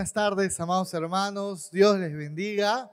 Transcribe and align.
buenas 0.00 0.14
tardes, 0.14 0.58
amados 0.58 0.94
hermanos. 0.94 1.70
Dios 1.70 1.98
les 1.98 2.16
bendiga. 2.16 2.90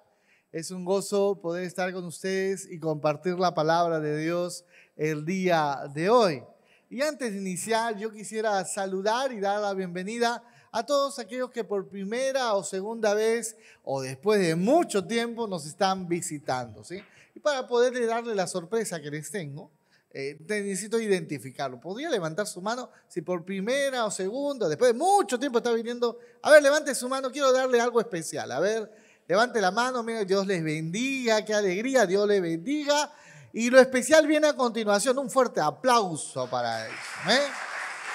Es 0.51 0.71
un 0.71 0.83
gozo 0.83 1.39
poder 1.39 1.63
estar 1.63 1.93
con 1.93 2.03
ustedes 2.03 2.69
y 2.69 2.79
compartir 2.79 3.39
la 3.39 3.53
palabra 3.53 4.01
de 4.01 4.17
Dios 4.17 4.65
el 4.97 5.23
día 5.23 5.89
de 5.93 6.09
hoy. 6.09 6.43
Y 6.89 7.01
antes 7.01 7.31
de 7.31 7.39
iniciar, 7.39 7.95
yo 7.95 8.11
quisiera 8.11 8.61
saludar 8.65 9.31
y 9.31 9.39
dar 9.39 9.61
la 9.61 9.73
bienvenida 9.73 10.43
a 10.69 10.85
todos 10.85 11.17
aquellos 11.17 11.49
que 11.49 11.63
por 11.63 11.87
primera 11.87 12.53
o 12.55 12.61
segunda 12.61 13.13
vez 13.13 13.55
o 13.85 14.01
después 14.01 14.41
de 14.41 14.57
mucho 14.57 15.07
tiempo 15.07 15.47
nos 15.47 15.65
están 15.65 16.09
visitando. 16.09 16.83
¿sí? 16.83 17.01
Y 17.33 17.39
para 17.39 17.69
poderle 17.69 18.05
darle 18.05 18.35
la 18.35 18.47
sorpresa 18.47 19.01
que 19.01 19.09
les 19.09 19.31
tengo, 19.31 19.71
eh, 20.11 20.37
necesito 20.47 20.99
identificarlo. 20.99 21.79
¿Podría 21.79 22.09
levantar 22.09 22.47
su 22.47 22.61
mano 22.61 22.89
si 23.07 23.21
por 23.21 23.43
primera 23.43 24.05
o 24.05 24.11
segunda, 24.11 24.69
después 24.69 24.93
de 24.93 24.97
mucho 24.97 25.37
tiempo 25.37 25.57
está 25.57 25.71
viniendo? 25.73 26.17
A 26.41 26.51
ver, 26.51 26.63
levante 26.63 26.95
su 26.95 27.09
mano, 27.09 27.31
quiero 27.31 27.51
darle 27.51 27.79
algo 27.81 27.99
especial. 27.99 28.51
A 28.51 28.59
ver, 28.59 28.91
levante 29.27 29.59
la 29.59 29.71
mano, 29.71 30.03
mira, 30.03 30.23
Dios 30.23 30.47
les 30.47 30.63
bendiga, 30.63 31.43
qué 31.43 31.53
alegría, 31.53 32.05
Dios 32.05 32.27
les 32.27 32.41
bendiga. 32.41 33.11
Y 33.53 33.69
lo 33.69 33.79
especial 33.79 34.27
viene 34.27 34.47
a 34.47 34.55
continuación, 34.55 35.17
un 35.17 35.29
fuerte 35.29 35.59
aplauso 35.59 36.49
para 36.49 36.85
ellos. 36.85 36.99
¿eh? 37.29 37.47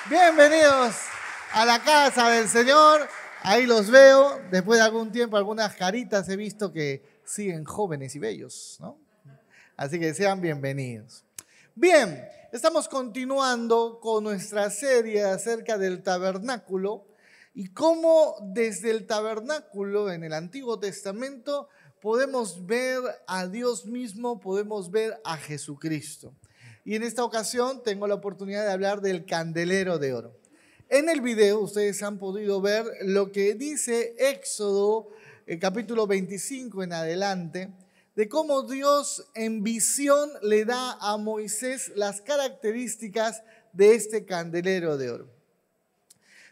Bienvenidos 0.09 0.95
a 1.53 1.65
la 1.65 1.83
casa 1.83 2.31
del 2.31 2.49
Señor. 2.49 3.09
Ahí 3.43 3.67
los 3.67 3.91
veo. 3.91 4.41
Después 4.51 4.79
de 4.79 4.85
algún 4.85 5.11
tiempo, 5.11 5.37
algunas 5.37 5.75
caritas 5.75 6.29
he 6.29 6.37
visto 6.37 6.73
que 6.73 7.21
siguen 7.25 7.65
jóvenes 7.65 8.15
y 8.15 8.19
bellos, 8.19 8.79
¿no? 8.81 8.99
Así 9.77 9.99
que 9.99 10.15
sean 10.15 10.41
bienvenidos. 10.41 11.25
Bien, 11.75 12.23
estamos 12.53 12.87
continuando 12.87 13.99
con 13.99 14.25
nuestra 14.25 14.69
serie 14.69 15.25
acerca 15.25 15.79
del 15.79 16.03
tabernáculo 16.03 17.07
y 17.55 17.69
cómo 17.69 18.37
desde 18.43 18.91
el 18.91 19.07
tabernáculo 19.07 20.13
en 20.13 20.23
el 20.23 20.35
Antiguo 20.35 20.79
Testamento 20.79 21.71
podemos 22.03 22.67
ver 22.67 23.01
a 23.27 23.47
Dios 23.47 23.87
mismo, 23.87 24.39
podemos 24.39 24.91
ver 24.91 25.19
a 25.25 25.39
Jesucristo. 25.39 26.35
Y 26.85 26.95
en 26.95 27.05
esta 27.05 27.25
ocasión 27.25 27.83
tengo 27.83 28.07
la 28.07 28.17
oportunidad 28.17 28.67
de 28.67 28.73
hablar 28.73 29.01
del 29.01 29.25
candelero 29.25 29.99
de 29.99 30.13
oro. 30.13 30.37
En 30.91 31.09
el 31.09 31.23
video 31.23 31.59
ustedes 31.61 32.03
han 32.03 32.19
podido 32.19 32.61
ver 32.61 32.85
lo 33.01 33.33
que 33.33 33.55
dice 33.55 34.15
Éxodo, 34.19 35.09
el 35.47 35.59
capítulo 35.59 36.07
25 36.07 36.83
en 36.83 36.93
adelante, 36.93 37.73
de 38.15 38.29
cómo 38.29 38.63
Dios 38.63 39.27
en 39.35 39.63
visión 39.63 40.31
le 40.43 40.65
da 40.65 40.99
a 41.01 41.17
Moisés 41.17 41.93
las 41.97 42.21
características 42.21 43.43
de 43.73 43.95
este 43.95 44.25
candelero 44.25 44.99
de 44.99 45.11
oro. 45.11 45.31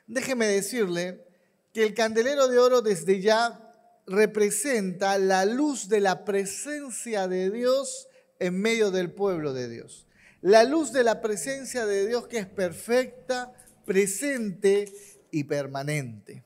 Déjeme 0.07 0.47
decirle 0.47 1.25
que 1.73 1.85
el 1.85 1.95
candelero 1.95 2.49
de 2.49 2.59
oro 2.59 2.83
desde 2.83 3.21
ya 3.21 3.67
representa 4.07 5.19
la 5.19 5.45
luz 5.45 5.89
de 5.89 6.01
la 6.01 6.25
presencia 6.25 7.29
de 7.29 7.51
Dios 7.51 8.09
en 8.39 8.61
medio 8.61 8.91
del 8.91 9.13
pueblo 9.13 9.53
de 9.53 9.69
Dios. 9.69 10.07
La 10.41 10.65
luz 10.65 10.93
de 10.93 11.05
la 11.05 11.21
presencia 11.21 11.85
de 11.85 12.07
Dios 12.07 12.27
que 12.27 12.39
es 12.39 12.47
perfecta, 12.47 13.53
presente 13.85 14.93
y 15.31 15.45
permanente. 15.45 16.43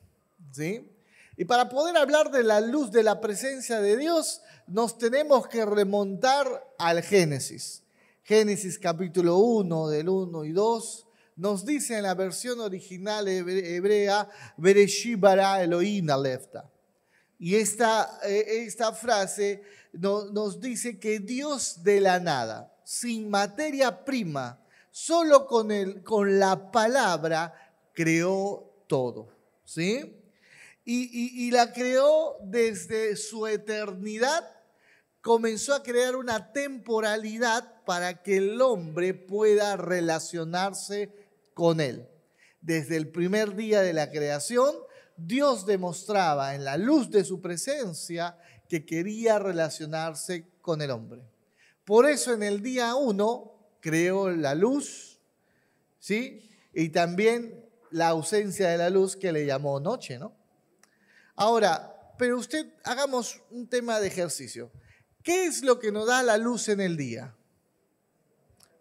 ¿Sí? 0.53 0.91
Y 1.37 1.45
para 1.47 1.69
poder 1.69 1.97
hablar 1.97 2.31
de 2.31 2.45
la 2.45 2.61
luz 2.61 2.93
de 2.93 3.03
la 3.03 3.21
presencia 3.21 3.81
de 3.81 3.97
Dios, 3.97 4.43
nos 4.67 4.99
tenemos 4.99 5.49
que 5.49 5.65
remontar 5.65 6.47
al 6.79 7.03
Génesis. 7.03 7.83
Génesis 8.23 8.79
capítulo 8.79 9.39
1, 9.39 9.89
del 9.89 10.09
1 10.09 10.45
y 10.45 10.53
2, 10.53 11.07
nos 11.37 11.67
dice 11.67 11.97
en 11.97 12.05
la 12.05 12.15
versión 12.15 12.61
original 12.61 13.27
hebrea, 13.27 14.28
Bereshit 14.56 15.19
bara 15.19 15.62
Elohim. 15.62 16.06
Y 17.39 17.56
esta, 17.56 18.21
eh, 18.25 18.65
esta 18.65 18.93
frase 18.93 19.62
nos 19.93 20.61
dice 20.61 20.99
que 21.00 21.19
Dios 21.19 21.83
de 21.83 22.00
la 22.00 22.21
nada, 22.21 22.73
sin 22.84 23.28
materia 23.28 24.05
prima, 24.05 24.61
solo 24.93 25.49
con, 25.49 25.73
el, 25.73 26.05
con 26.05 26.39
la 26.39 26.71
palabra, 26.71 27.53
creó 27.93 28.84
todo. 28.87 29.28
¿Sí? 29.65 30.24
Y, 30.84 31.50
la 31.50 31.72
creó 31.72 32.37
desde 32.43 33.17
su 33.17 33.47
eternidad, 33.47 34.50
comenzó 35.21 35.75
a 35.75 35.83
crear 35.83 36.17
una 36.17 36.53
temporalidad 36.53 37.83
para 37.84 38.22
que 38.22 38.37
el 38.37 38.61
hombre 38.61 39.15
pueda 39.15 39.77
relacionarse 39.77 41.11
con 41.55 41.81
él. 41.81 42.06
Desde 42.61 42.97
el 42.97 43.09
primer 43.09 43.55
día 43.55 43.81
de 43.81 43.94
la 43.94 44.11
creación, 44.11 44.75
Dios 45.17 45.65
demostraba 45.65 46.55
en 46.55 46.65
la 46.65 46.77
luz 46.77 47.11
de 47.11 47.25
su 47.25 47.41
presencia 47.41 48.37
que 48.69 48.84
quería 48.84 49.39
relacionarse 49.39 50.49
con 50.61 50.83
el 50.83 50.91
hombre. 50.91 51.23
Por 51.84 52.06
eso 52.09 52.33
en 52.33 52.43
el 52.43 52.62
día 52.62 52.94
uno 52.94 53.53
creó 53.81 54.31
la 54.31 54.55
luz, 54.55 55.21
¿sí? 55.99 56.50
Y 56.73 56.89
también 56.89 57.65
la 57.91 58.09
ausencia 58.09 58.69
de 58.71 58.78
la 58.78 58.91
luz 58.91 59.17
que 59.17 59.33
le 59.33 59.47
llamó 59.47 59.78
noche, 59.81 60.19
¿no? 60.19 60.44
Ahora, 61.37 61.95
pero 62.19 62.39
usted, 62.39 62.67
hagamos 62.84 63.41
un 63.50 63.67
tema 63.69 64.00
de 64.00 64.06
ejercicio. 64.06 64.71
¿Qué 65.22 65.47
es 65.47 65.62
lo 65.62 65.81
que 65.81 65.91
nos 65.91 66.06
da 66.06 66.22
la 66.22 66.37
luz 66.37 66.69
en 66.69 66.81
el 66.81 66.97
día? 66.97 67.34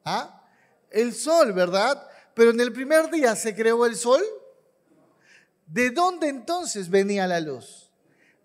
¿Ah? 0.06 0.46
El 0.92 1.14
sol, 1.14 1.54
¿verdad? 1.54 2.06
Pero 2.36 2.52
en 2.52 2.60
el 2.60 2.74
primer 2.74 3.10
día 3.10 3.36
se 3.36 3.56
creó 3.56 3.86
el 3.86 3.96
sol. 3.96 4.22
¿De 5.66 5.90
dónde 5.90 6.28
entonces 6.28 6.90
venía 6.90 7.26
la 7.28 7.40
luz? 7.40 7.92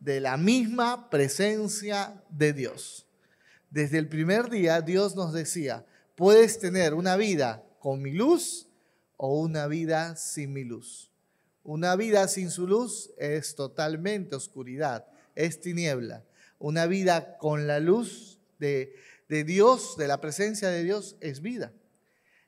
De 0.00 0.20
la 0.20 0.36
misma 0.36 1.10
presencia 1.10 2.22
de 2.30 2.52
Dios. 2.52 3.06
Desde 3.70 3.98
el 3.98 4.08
primer 4.08 4.48
día 4.48 4.80
Dios 4.80 5.16
nos 5.16 5.32
decía, 5.32 5.84
puedes 6.14 6.58
tener 6.58 6.94
una 6.94 7.16
vida 7.16 7.64
con 7.80 8.00
mi 8.00 8.12
luz 8.12 8.68
o 9.16 9.40
una 9.40 9.66
vida 9.66 10.16
sin 10.16 10.52
mi 10.52 10.64
luz. 10.64 11.07
Una 11.68 11.96
vida 11.96 12.26
sin 12.28 12.50
su 12.50 12.66
luz 12.66 13.10
es 13.18 13.54
totalmente 13.54 14.34
oscuridad, 14.34 15.04
es 15.34 15.60
tiniebla. 15.60 16.24
Una 16.58 16.86
vida 16.86 17.36
con 17.36 17.66
la 17.66 17.78
luz 17.78 18.38
de, 18.58 18.94
Dios, 19.28 19.98
de 19.98 20.08
la 20.08 20.18
presencia 20.18 20.70
de 20.70 20.82
Dios, 20.82 21.16
es 21.20 21.42
vida. 21.42 21.74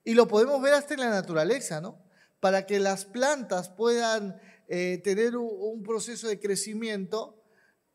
Y 0.05 0.15
lo 0.15 0.27
podemos 0.27 0.63
ver 0.63 0.73
hasta 0.73 0.95
en 0.95 1.01
la 1.01 1.11
naturaleza, 1.11 1.83
¿no? 1.83 2.03
Para 2.41 2.65
que 2.65 2.81
las 2.81 3.05
plantas 3.05 3.69
puedan 3.69 4.41
eh, 4.69 5.03
tener 5.05 5.37
un, 5.37 5.83
proceso 5.83 6.27
de 6.27 6.41
crecimiento, 6.41 7.45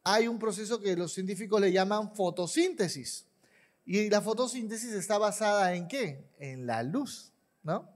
hay 0.03 0.28
un 0.28 0.38
proceso 0.38 0.80
que 0.80 0.96
los 0.96 1.12
científicos 1.12 1.59
le 1.59 1.72
llaman 1.72 2.13
fotosíntesis. 2.13 3.25
Y 3.84 4.12
la 4.12 4.22
fotosíntesis 4.22 4.94
está 4.94 5.18
basada 5.18 5.74
en 5.74 5.88
qué? 5.88 6.30
En 6.38 6.68
la 6.68 6.84
luz, 6.84 7.34
¿no? 7.63 7.90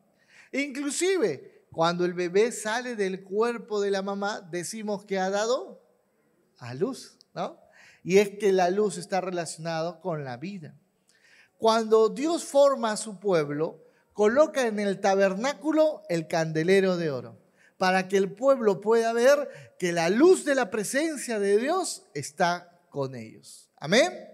Inclusive, 0.52 1.59
cuando 1.72 2.06
el 2.06 2.14
bebé 2.14 2.52
sale 2.52 2.96
del 2.96 3.24
cuerpo 3.24 3.80
de 3.82 3.92
la 3.92 4.02
mamá, 4.02 4.42
decimos 4.42 5.06
que 5.06 5.20
ha 5.20 5.30
dado 5.30 5.82
a 6.58 6.74
luz, 6.74 7.18
¿no? 7.34 7.60
Y 8.04 8.18
es 8.18 8.32
que 8.38 8.52
la 8.52 8.70
luz 8.70 8.98
está 8.98 9.22
relacionada 9.22 10.00
con 10.00 10.24
la 10.24 10.38
vida. 10.38 10.76
Cuando 11.58 12.10
Dios 12.10 12.44
forma 12.44 12.92
a 12.92 12.98
su 12.98 13.20
pueblo, 13.20 13.84
coloca 14.14 14.66
en 14.68 14.80
el 14.80 15.00
tabernáculo 15.00 16.04
el 16.10 16.28
candelero 16.28 16.98
de 16.98 17.12
oro, 17.12 17.38
para 17.78 18.08
que 18.08 18.18
el 18.18 18.32
pueblo 18.32 18.82
pueda 18.82 19.14
ver 19.14 19.76
que 19.78 19.92
la 19.92 20.10
luz 20.10 20.46
de 20.46 20.56
la 20.56 20.70
presencia 20.70 21.40
de 21.40 21.58
Dios 21.58 22.04
está 22.14 22.80
con 22.90 23.16
ellos. 23.16 23.70
Amén 23.78 24.30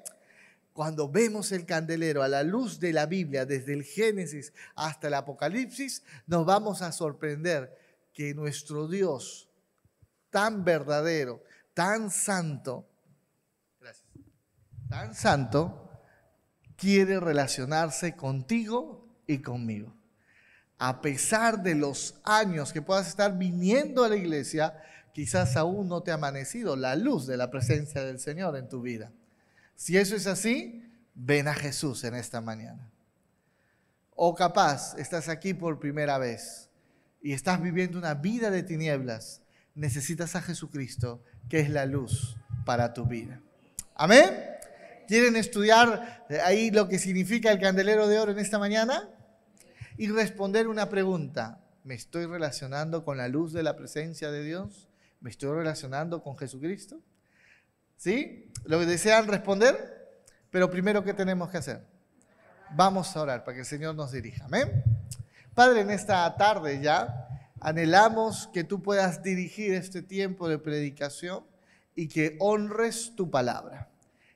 cuando 0.76 1.08
vemos 1.08 1.54
el 1.54 1.66
candelero 1.66 2.22
a 2.22 2.28
la 2.28 2.44
luz 2.44 2.82
de 2.82 2.92
la 2.92 3.06
Biblia, 3.06 3.46
desde 3.46 3.72
el 3.72 3.86
Génesis 3.86 4.52
hasta 4.76 5.08
el 5.08 5.14
Apocalipsis, 5.14 6.04
nos 6.28 6.46
vamos 6.46 6.82
a 6.82 6.92
sorprender 6.92 7.74
que 8.14 8.34
nuestro 8.34 8.90
Dios, 8.90 9.48
tan 10.30 10.66
verdadero, 10.66 11.42
tan 11.74 12.12
santo, 12.12 12.86
tan 14.90 15.16
santo, 15.16 15.90
quiere 16.76 17.22
relacionarse 17.22 18.18
contigo 18.18 19.08
y 19.28 19.38
conmigo. 19.38 19.96
A 20.78 21.00
pesar 21.00 21.64
de 21.64 21.76
los 21.76 22.20
años 22.26 22.74
que 22.74 22.82
puedas 22.82 23.08
estar 23.08 23.38
viniendo 23.38 24.04
a 24.04 24.10
la 24.10 24.18
iglesia, 24.18 24.78
quizás 25.14 25.56
aún 25.56 25.88
no 25.88 26.04
te 26.04 26.12
ha 26.12 26.16
amanecido 26.16 26.76
la 26.76 26.98
luz 26.98 27.28
de 27.28 27.38
la 27.38 27.50
presencia 27.50 28.04
del 28.04 28.20
Señor 28.20 28.58
en 28.58 28.68
tu 28.68 28.82
vida. 28.82 29.14
Si 29.76 29.98
eso 29.98 30.16
es 30.16 30.28
así, 30.28 30.84
ven 31.14 31.48
a 31.48 31.54
Jesús 31.54 32.04
en 32.04 32.16
esta 32.16 32.42
mañana. 32.42 32.90
O 34.16 34.34
capaz 34.34 34.98
estás 34.98 35.28
aquí 35.28 35.54
por 35.54 35.80
primera 35.80 36.18
vez 36.18 36.70
y 37.22 37.34
estás 37.34 37.62
viviendo 37.62 37.98
una 37.98 38.14
vida 38.14 38.50
de 38.50 38.64
tinieblas. 38.64 39.42
Necesitas 39.74 40.36
a 40.36 40.42
Jesucristo, 40.42 41.22
que 41.50 41.60
es 41.60 41.70
la 41.70 41.86
luz 41.86 42.38
para 42.66 42.94
tu 42.94 43.06
vida. 43.06 43.42
Amén. 43.94 44.32
¿Quieren 45.08 45.36
estudiar 45.36 46.26
ahí 46.44 46.72
lo 46.72 46.88
que 46.88 46.98
significa 46.98 47.52
el 47.52 47.60
candelero 47.60 48.08
de 48.08 48.20
oro 48.20 48.32
en 48.32 48.40
esta 48.40 48.58
mañana? 48.58 49.10
Y 49.98 50.08
responder 50.08 50.68
una 50.68 50.90
pregunta. 50.90 51.62
¿Me 51.84 51.94
estoy 51.94 52.26
relacionando 52.26 53.04
con 53.04 53.18
la 53.18 53.28
luz 53.28 53.54
de 53.54 53.64
la 53.64 53.76
presencia 53.76 54.32
de 54.32 54.44
Dios? 54.44 54.88
¿Me 55.20 55.30
estoy 55.30 55.56
relacionando 55.56 56.24
con 56.24 56.38
Jesucristo? 56.38 57.02
¿Sí? 57.98 58.52
¿Lo 58.66 58.80
desean 58.86 59.28
responder? 59.28 59.96
Pero 60.50 60.70
primero, 60.70 61.04
¿qué 61.04 61.14
tenemos 61.14 61.50
que 61.50 61.58
hacer? 61.58 61.86
Vamos 62.72 63.16
a 63.16 63.22
orar 63.22 63.44
para 63.44 63.56
que 63.56 63.62
el 63.62 63.66
Señor 63.66 63.96
nos 63.96 64.12
dirija. 64.12 64.46
Amén. 64.46 64.84
Padre, 65.54 65.82
en 65.82 65.92
esta 65.92 66.36
tarde 66.36 66.82
ya 66.82 67.28
anhelamos 67.60 68.48
que 68.54 68.64
tú 68.64 68.82
puedas 68.82 69.24
dirigir 69.24 69.74
este 69.74 70.02
tiempo 70.02 70.50
de 70.50 70.58
predicación 70.58 71.46
y 71.96 72.08
que 72.08 72.36
honres 72.40 73.14
tu 73.16 73.30
palabra. 73.30 73.90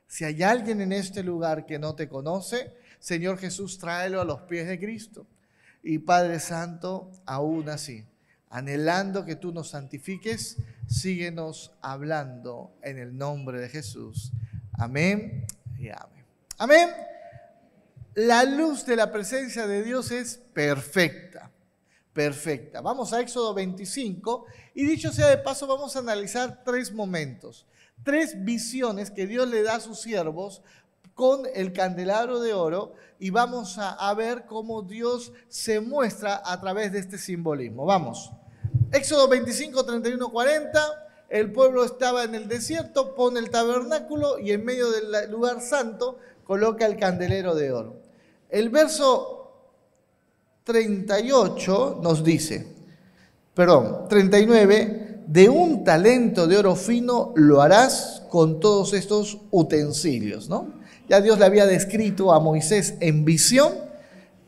Si 0.06 0.24
hay 0.24 0.42
alguien 0.42 0.80
en 0.80 0.92
este 0.92 1.22
lugar 1.22 1.66
que 1.66 1.78
no 1.78 1.94
te 1.94 2.08
conoce, 2.08 2.74
Señor 2.98 3.38
Jesús, 3.38 3.78
tráelo 3.78 4.20
a 4.20 4.24
los 4.24 4.40
pies 4.42 4.66
de 4.66 4.78
Cristo. 4.78 5.26
Y 5.82 5.98
Padre 5.98 6.40
Santo, 6.40 7.10
aún 7.26 7.68
así, 7.68 8.04
anhelando 8.50 9.24
que 9.24 9.36
tú 9.36 9.52
nos 9.52 9.70
santifiques, 9.70 10.58
síguenos 10.86 11.72
hablando 11.80 12.76
en 12.82 12.98
el 12.98 13.16
nombre 13.16 13.60
de 13.60 13.68
Jesús. 13.68 14.32
Amén 14.72 15.46
y 15.78 15.88
amén. 15.88 16.24
Amén. 16.58 16.90
La 18.14 18.44
luz 18.44 18.84
de 18.84 18.96
la 18.96 19.12
presencia 19.12 19.68
de 19.68 19.84
Dios 19.84 20.10
es 20.10 20.38
perfecta, 20.52 21.50
perfecta. 22.12 22.80
Vamos 22.80 23.12
a 23.12 23.20
Éxodo 23.20 23.54
25 23.54 24.46
y 24.74 24.84
dicho 24.84 25.12
sea 25.12 25.28
de 25.28 25.38
paso, 25.38 25.68
vamos 25.68 25.94
a 25.94 26.00
analizar 26.00 26.64
tres 26.64 26.92
momentos, 26.92 27.66
tres 28.02 28.44
visiones 28.44 29.12
que 29.12 29.28
Dios 29.28 29.48
le 29.48 29.62
da 29.62 29.76
a 29.76 29.80
sus 29.80 30.00
siervos 30.00 30.62
con 31.14 31.42
el 31.54 31.72
candelabro 31.72 32.40
de 32.40 32.54
oro 32.54 32.94
y 33.18 33.30
vamos 33.30 33.76
a, 33.78 34.12
ver 34.14 34.46
cómo 34.46 34.82
Dios 34.82 35.32
se 35.48 35.80
muestra 35.80 36.42
a 36.44 36.60
través 36.60 36.92
de 36.92 37.00
este 37.00 37.18
simbolismo. 37.18 37.84
Vamos. 37.84 38.32
Éxodo 38.92 39.28
25, 39.28 39.84
31, 39.84 40.30
40. 40.30 40.80
El 41.28 41.52
pueblo 41.52 41.84
estaba 41.84 42.24
en 42.24 42.34
el 42.34 42.48
desierto, 42.48 43.14
pone 43.14 43.38
el 43.38 43.50
tabernáculo 43.50 44.38
y 44.38 44.52
en 44.52 44.64
medio 44.64 44.90
del 44.90 45.30
lugar 45.30 45.60
santo 45.60 46.18
coloca 46.44 46.86
el 46.86 46.96
candelero 46.96 47.54
de 47.54 47.72
oro. 47.72 47.96
El 48.48 48.70
verso 48.70 49.52
38 50.64 52.00
nos 52.02 52.24
dice, 52.24 52.66
perdón, 53.54 54.08
39, 54.08 55.22
de 55.26 55.48
un 55.48 55.84
talento 55.84 56.48
de 56.48 56.56
oro 56.56 56.74
fino 56.74 57.32
lo 57.36 57.62
harás 57.62 58.24
con 58.28 58.58
todos 58.58 58.94
estos 58.94 59.38
utensilios, 59.52 60.48
¿no? 60.48 60.79
Ya 61.10 61.20
Dios 61.20 61.40
le 61.40 61.44
había 61.44 61.66
descrito 61.66 62.32
a 62.32 62.38
Moisés 62.38 62.94
en 63.00 63.24
visión 63.24 63.72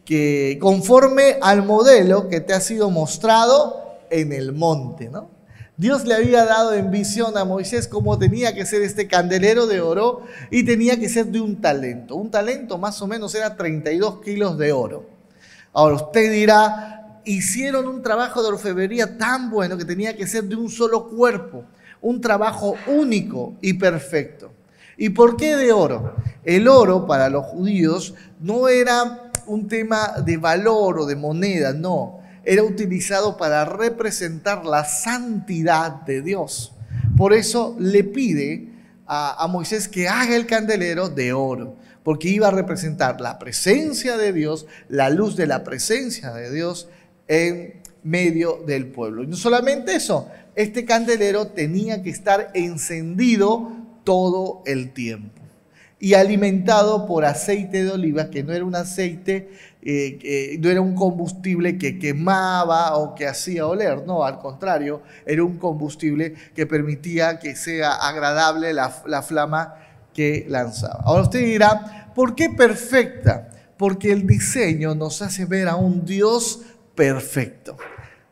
que 0.05 0.59
conforme 0.61 1.38
al 1.43 1.64
modelo 1.64 2.29
que 2.29 2.41
te 2.41 2.55
ha 2.55 2.61
sido 2.61 2.88
mostrado 2.88 3.99
en 4.11 4.32
el 4.32 4.53
monte, 4.53 5.09
¿no? 5.09 5.29
Dios 5.76 6.06
le 6.06 6.14
había 6.14 6.44
dado 6.44 6.75
en 6.75 6.93
visión 6.93 7.37
a 7.37 7.44
Moisés 7.44 7.88
cómo 7.88 8.17
tenía 8.17 8.55
que 8.55 8.64
ser 8.64 8.82
este 8.82 9.09
candelero 9.09 9.67
de 9.67 9.81
oro 9.81 10.23
y 10.53 10.64
tenía 10.64 11.00
que 11.00 11.09
ser 11.09 11.26
de 11.26 11.41
un 11.41 11.61
talento. 11.61 12.14
Un 12.14 12.31
talento 12.31 12.79
más 12.79 13.03
o 13.03 13.09
menos 13.09 13.35
era 13.35 13.56
32 13.56 14.20
kilos 14.20 14.56
de 14.56 14.70
oro. 14.70 15.11
Ahora 15.73 15.97
usted 15.97 16.31
dirá, 16.31 17.23
hicieron 17.25 17.88
un 17.88 18.03
trabajo 18.03 18.41
de 18.41 18.50
orfebrería 18.50 19.19
tan 19.19 19.50
bueno 19.50 19.76
que 19.76 19.85
tenía 19.85 20.17
que 20.17 20.29
ser 20.29 20.44
de 20.44 20.55
un 20.55 20.70
solo 20.70 21.09
cuerpo, 21.09 21.64
un 22.00 22.20
trabajo 22.20 22.76
único 22.87 23.55
y 23.61 23.73
perfecto. 23.73 24.62
¿Y 25.02 25.10
por 25.10 25.37
qué 25.37 25.56
de 25.56 25.72
oro? 25.72 26.14
El 26.44 26.69
oro 26.69 27.08
para 27.08 27.28
los 27.28 27.46
judíos 27.46 28.14
no 28.38 28.69
era 28.69 29.32
un 29.49 29.66
tema 29.66 30.14
de 30.25 30.37
valor 30.37 31.00
o 31.00 31.06
de 31.06 31.16
moneda, 31.16 31.72
no. 31.72 32.20
Era 32.44 32.62
utilizado 32.62 33.37
para 33.37 33.64
representar 33.64 34.64
la 34.64 34.84
santidad 34.84 36.02
de 36.02 36.22
Dios. 36.22 36.76
Por 37.16 37.32
eso 37.32 37.75
le 37.81 38.04
pide 38.04 38.69
a, 39.04 39.43
a 39.43 39.49
Moisés 39.49 39.88
que 39.88 40.08
haga 40.08 40.37
el 40.37 40.46
candelero 40.46 41.08
de 41.08 41.32
oro, 41.32 41.75
porque 42.04 42.28
iba 42.28 42.46
a 42.46 42.52
representar 42.52 43.20
la 43.20 43.40
presencia 43.40 44.16
de 44.16 44.32
Dios, 44.32 44.66
la 44.88 45.10
luz 45.10 45.34
de 45.34 45.49
la 45.49 45.64
presencia 45.64 46.31
de 46.31 46.52
Dios 46.52 46.88
en 47.26 47.82
medio 48.04 48.62
del 48.69 48.87
pueblo. 48.87 49.25
Y 49.25 49.26
no 49.26 49.34
solamente 49.34 49.96
eso, 49.96 50.28
este 50.54 50.84
candelero 50.84 51.49
tenía 51.49 52.04
que 52.04 52.10
estar 52.10 52.52
encendido 52.54 53.81
todo 54.04 54.62
el 54.66 54.93
tiempo. 54.93 55.40
Y 55.99 56.14
alimentado 56.14 57.06
por 57.06 57.25
aceite 57.25 57.84
de 57.84 57.93
oliva, 57.93 58.28
que 58.28 58.43
no 58.43 58.52
era 58.52 58.64
un 58.64 58.75
aceite, 58.75 59.50
eh, 59.82 60.58
no 60.60 60.69
era 60.69 60.81
un 60.81 60.96
combustible 60.96 61.78
que 61.78 61.99
quemaba 62.00 62.96
o 62.96 63.14
que 63.14 63.26
hacía 63.28 63.66
oler, 63.66 64.04
no, 64.04 64.25
al 64.25 64.40
contrario, 64.40 65.02
era 65.25 65.44
un 65.44 65.58
combustible 65.58 66.34
que 66.54 66.66
permitía 66.66 67.38
que 67.38 67.54
sea 67.54 67.93
agradable 67.93 68.72
la, 68.72 68.93
la 69.06 69.22
flama 69.22 69.76
que 70.12 70.44
lanzaba. 70.49 71.02
Ahora 71.04 71.22
usted 71.22 71.40
dirá, 71.40 72.10
¿por 72.14 72.34
qué 72.34 72.50
perfecta? 72.50 73.49
Porque 73.76 74.12
el 74.12 74.26
diseño 74.26 74.94
nos 74.94 75.22
hace 75.22 75.44
ver 75.44 75.69
a 75.69 75.76
un 75.76 76.04
Dios 76.04 76.62
perfecto, 76.94 77.76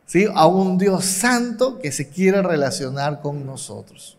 ¿sí? 0.05 0.25
a 0.33 0.45
un 0.47 0.77
Dios 0.77 1.05
santo 1.05 1.79
que 1.79 1.91
se 1.91 2.09
quiere 2.09 2.41
relacionar 2.41 3.21
con 3.21 3.45
nosotros. 3.45 4.17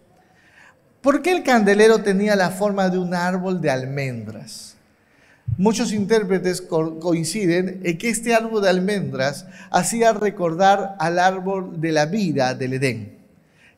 ¿Por 1.03 1.21
qué 1.21 1.33
el 1.33 1.43
candelero 1.43 1.99
tenía 1.99 2.37
la 2.37 2.51
forma 2.51 2.89
de 2.89 2.97
un 2.97 3.13
árbol 3.13 3.61
de 3.61 3.71
almendras? 3.71 4.77
Muchos 5.59 5.93
intérpretes 5.93 6.63
coinciden 6.63 7.81
en 7.83 7.99
que 7.99 8.09
este 8.09 8.37
árbol 8.37 8.63
de 8.63 8.71
almendras 8.71 9.47
hacía 9.73 10.13
recordar 10.13 10.95
al 11.01 11.19
árbol 11.19 11.81
de 11.81 11.91
la 11.91 12.07
vida 12.07 12.55
del 12.55 12.75
Edén. 12.75 13.19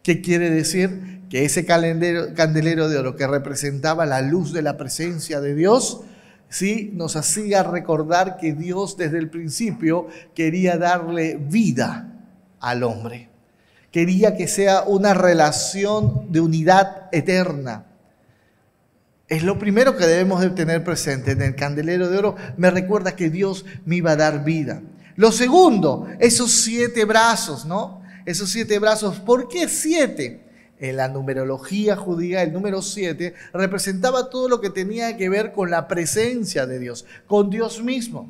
¿Qué 0.02 0.20
quiere 0.20 0.50
decir? 0.50 1.22
Que 1.30 1.46
ese 1.46 1.64
candelero 1.64 2.90
de 2.90 2.98
oro 2.98 3.16
que 3.16 3.26
representaba 3.26 4.04
la 4.04 4.20
luz 4.20 4.52
de 4.52 4.60
la 4.60 4.76
presencia 4.76 5.40
de 5.40 5.54
Dios, 5.54 6.02
¿sí? 6.50 6.90
nos 6.92 7.16
hacía 7.16 7.62
recordar 7.62 8.36
que 8.36 8.52
Dios 8.52 8.98
desde 8.98 9.16
el 9.16 9.30
principio 9.30 10.08
quería 10.34 10.76
darle 10.76 11.38
vida 11.40 12.20
al 12.60 12.82
hombre 12.82 13.33
quería 13.94 14.36
que 14.36 14.48
sea 14.48 14.82
una 14.82 15.14
relación 15.14 16.26
de 16.32 16.40
unidad 16.40 17.08
eterna. 17.12 17.86
Es 19.28 19.44
lo 19.44 19.56
primero 19.56 19.96
que 19.96 20.04
debemos 20.04 20.40
de 20.40 20.50
tener 20.50 20.82
presente 20.82 21.30
en 21.30 21.42
el 21.42 21.54
candelero 21.54 22.10
de 22.10 22.18
oro. 22.18 22.34
Me 22.56 22.72
recuerda 22.72 23.14
que 23.14 23.30
Dios 23.30 23.64
me 23.86 23.94
iba 23.94 24.10
a 24.10 24.16
dar 24.16 24.42
vida. 24.42 24.82
Lo 25.14 25.30
segundo, 25.30 26.08
esos 26.18 26.50
siete 26.50 27.04
brazos, 27.04 27.66
¿no? 27.66 28.02
Esos 28.26 28.50
siete 28.50 28.80
brazos. 28.80 29.20
¿Por 29.20 29.46
qué 29.46 29.68
siete? 29.68 30.42
En 30.80 30.96
la 30.96 31.06
numerología 31.06 31.94
judía, 31.94 32.42
el 32.42 32.52
número 32.52 32.82
siete 32.82 33.34
representaba 33.52 34.28
todo 34.28 34.48
lo 34.48 34.60
que 34.60 34.70
tenía 34.70 35.16
que 35.16 35.28
ver 35.28 35.52
con 35.52 35.70
la 35.70 35.86
presencia 35.86 36.66
de 36.66 36.80
Dios, 36.80 37.06
con 37.28 37.48
Dios 37.48 37.80
mismo. 37.80 38.28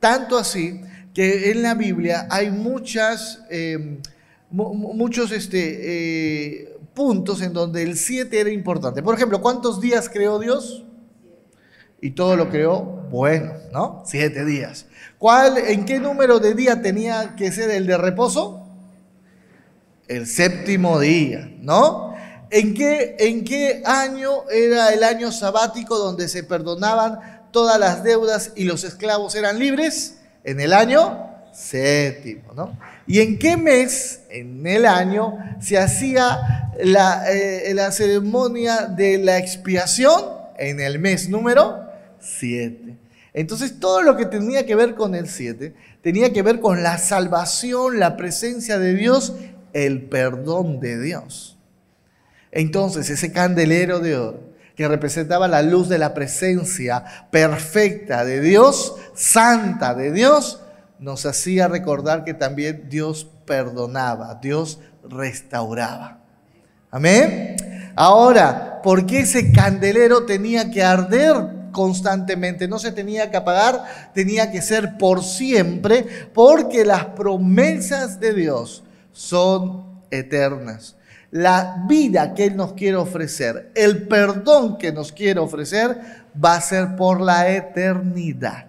Tanto 0.00 0.36
así 0.36 0.82
que 1.14 1.50
en 1.50 1.62
la 1.62 1.72
Biblia 1.72 2.28
hay 2.28 2.50
muchas... 2.50 3.40
Eh, 3.48 4.02
muchos 4.50 5.32
este, 5.32 6.62
eh, 6.62 6.78
puntos 6.94 7.42
en 7.42 7.52
donde 7.52 7.82
el 7.82 7.96
7 7.96 8.40
era 8.40 8.50
importante. 8.50 9.02
Por 9.02 9.14
ejemplo, 9.14 9.40
¿cuántos 9.40 9.80
días 9.80 10.08
creó 10.08 10.38
Dios? 10.38 10.84
Y 12.00 12.12
todo 12.12 12.36
lo 12.36 12.48
creó 12.48 12.98
bueno, 13.10 13.54
¿no? 13.72 14.02
Siete 14.06 14.44
días. 14.44 14.86
¿Cuál, 15.18 15.58
¿En 15.58 15.84
qué 15.84 15.98
número 15.98 16.38
de 16.38 16.54
día 16.54 16.80
tenía 16.80 17.34
que 17.36 17.50
ser 17.50 17.70
el 17.70 17.86
de 17.86 17.98
reposo? 17.98 18.66
El 20.06 20.26
séptimo 20.26 21.00
día, 21.00 21.50
¿no? 21.60 22.14
¿En 22.50 22.74
qué, 22.74 23.16
¿En 23.18 23.44
qué 23.44 23.82
año 23.84 24.48
era 24.48 24.90
el 24.90 25.02
año 25.02 25.32
sabático 25.32 25.98
donde 25.98 26.28
se 26.28 26.44
perdonaban 26.44 27.48
todas 27.50 27.78
las 27.78 28.04
deudas 28.04 28.52
y 28.54 28.64
los 28.64 28.84
esclavos 28.84 29.34
eran 29.34 29.58
libres? 29.58 30.18
En 30.44 30.60
el 30.60 30.72
año 30.72 31.27
séptimo, 31.52 32.52
¿no? 32.54 32.78
¿Y 33.06 33.20
en 33.20 33.38
qué 33.38 33.56
mes, 33.56 34.20
en 34.30 34.66
el 34.66 34.86
año, 34.86 35.38
se 35.60 35.78
hacía 35.78 36.72
la, 36.82 37.24
eh, 37.32 37.72
la 37.74 37.90
ceremonia 37.92 38.86
de 38.86 39.18
la 39.18 39.38
expiación? 39.38 40.38
En 40.58 40.80
el 40.80 40.98
mes 40.98 41.28
número 41.28 41.88
7. 42.20 42.96
Entonces 43.32 43.78
todo 43.78 44.02
lo 44.02 44.16
que 44.16 44.26
tenía 44.26 44.66
que 44.66 44.74
ver 44.74 44.94
con 44.94 45.14
el 45.14 45.28
7 45.28 45.74
tenía 46.02 46.32
que 46.32 46.42
ver 46.42 46.60
con 46.60 46.82
la 46.82 46.98
salvación, 46.98 48.00
la 48.00 48.16
presencia 48.16 48.78
de 48.78 48.94
Dios, 48.94 49.34
el 49.72 50.02
perdón 50.02 50.80
de 50.80 51.00
Dios. 51.00 51.56
Entonces 52.50 53.10
ese 53.10 53.32
candelero 53.32 54.00
de 54.00 54.16
oro 54.16 54.48
que 54.74 54.88
representaba 54.88 55.48
la 55.48 55.62
luz 55.62 55.88
de 55.88 55.98
la 55.98 56.14
presencia 56.14 57.04
perfecta 57.30 58.24
de 58.24 58.40
Dios, 58.40 58.94
santa 59.14 59.94
de 59.94 60.12
Dios, 60.12 60.60
nos 60.98 61.26
hacía 61.26 61.68
recordar 61.68 62.24
que 62.24 62.34
también 62.34 62.88
Dios 62.88 63.28
perdonaba, 63.44 64.38
Dios 64.40 64.80
restauraba. 65.08 66.18
Amén. 66.90 67.56
Ahora, 67.94 68.80
¿por 68.82 69.06
qué 69.06 69.20
ese 69.20 69.52
candelero 69.52 70.24
tenía 70.24 70.70
que 70.70 70.82
arder 70.82 71.34
constantemente? 71.72 72.68
No 72.68 72.78
se 72.78 72.92
tenía 72.92 73.30
que 73.30 73.36
apagar, 73.36 73.84
tenía 74.14 74.50
que 74.50 74.62
ser 74.62 74.96
por 74.98 75.22
siempre, 75.22 76.06
porque 76.32 76.84
las 76.84 77.06
promesas 77.06 78.20
de 78.20 78.34
Dios 78.34 78.84
son 79.12 80.02
eternas. 80.10 80.94
la 81.30 81.84
vida 81.86 82.32
que 82.32 82.46
Él 82.46 82.56
nos 82.56 82.72
quiere 82.72 82.96
ofrecer, 82.96 83.70
el 83.74 84.08
perdón 84.08 84.78
que 84.78 84.92
nos 84.92 85.12
quiere 85.12 85.40
ofrecer, 85.40 86.24
va 86.42 86.54
a 86.54 86.60
ser 86.62 86.96
por 86.96 87.20
la 87.20 87.54
eternidad, 87.54 88.64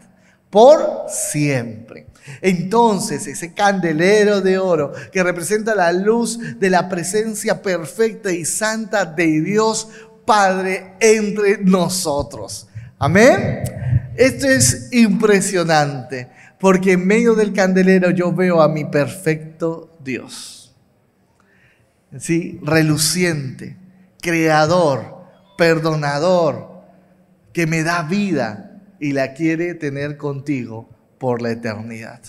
por 0.49 1.05
siempre. 1.07 2.08
Entonces, 2.41 3.27
ese 3.27 3.53
candelero 3.53 4.41
de 4.41 4.57
oro 4.57 4.93
que 5.11 5.23
representa 5.23 5.75
la 5.75 5.91
luz 5.91 6.39
de 6.59 6.69
la 6.69 6.89
presencia 6.89 7.61
perfecta 7.61 8.31
y 8.31 8.45
santa 8.45 9.05
de 9.05 9.41
Dios 9.41 9.87
Padre 10.25 10.93
entre 10.99 11.57
nosotros. 11.63 12.67
Amén. 12.99 13.63
Esto 14.15 14.47
es 14.47 14.89
impresionante, 14.91 16.29
porque 16.59 16.91
en 16.91 17.07
medio 17.07 17.33
del 17.33 17.53
candelero 17.53 18.11
yo 18.11 18.31
veo 18.31 18.61
a 18.61 18.69
mi 18.69 18.85
perfecto 18.85 19.97
Dios. 20.03 20.75
Sí, 22.19 22.59
reluciente, 22.61 23.77
creador, 24.21 25.25
perdonador, 25.57 26.83
que 27.53 27.65
me 27.65 27.83
da 27.83 28.03
vida 28.03 28.81
y 28.99 29.13
la 29.13 29.33
quiere 29.33 29.73
tener 29.73 30.17
contigo 30.17 30.89
por 31.19 31.41
la 31.41 31.51
eternidad. 31.51 32.19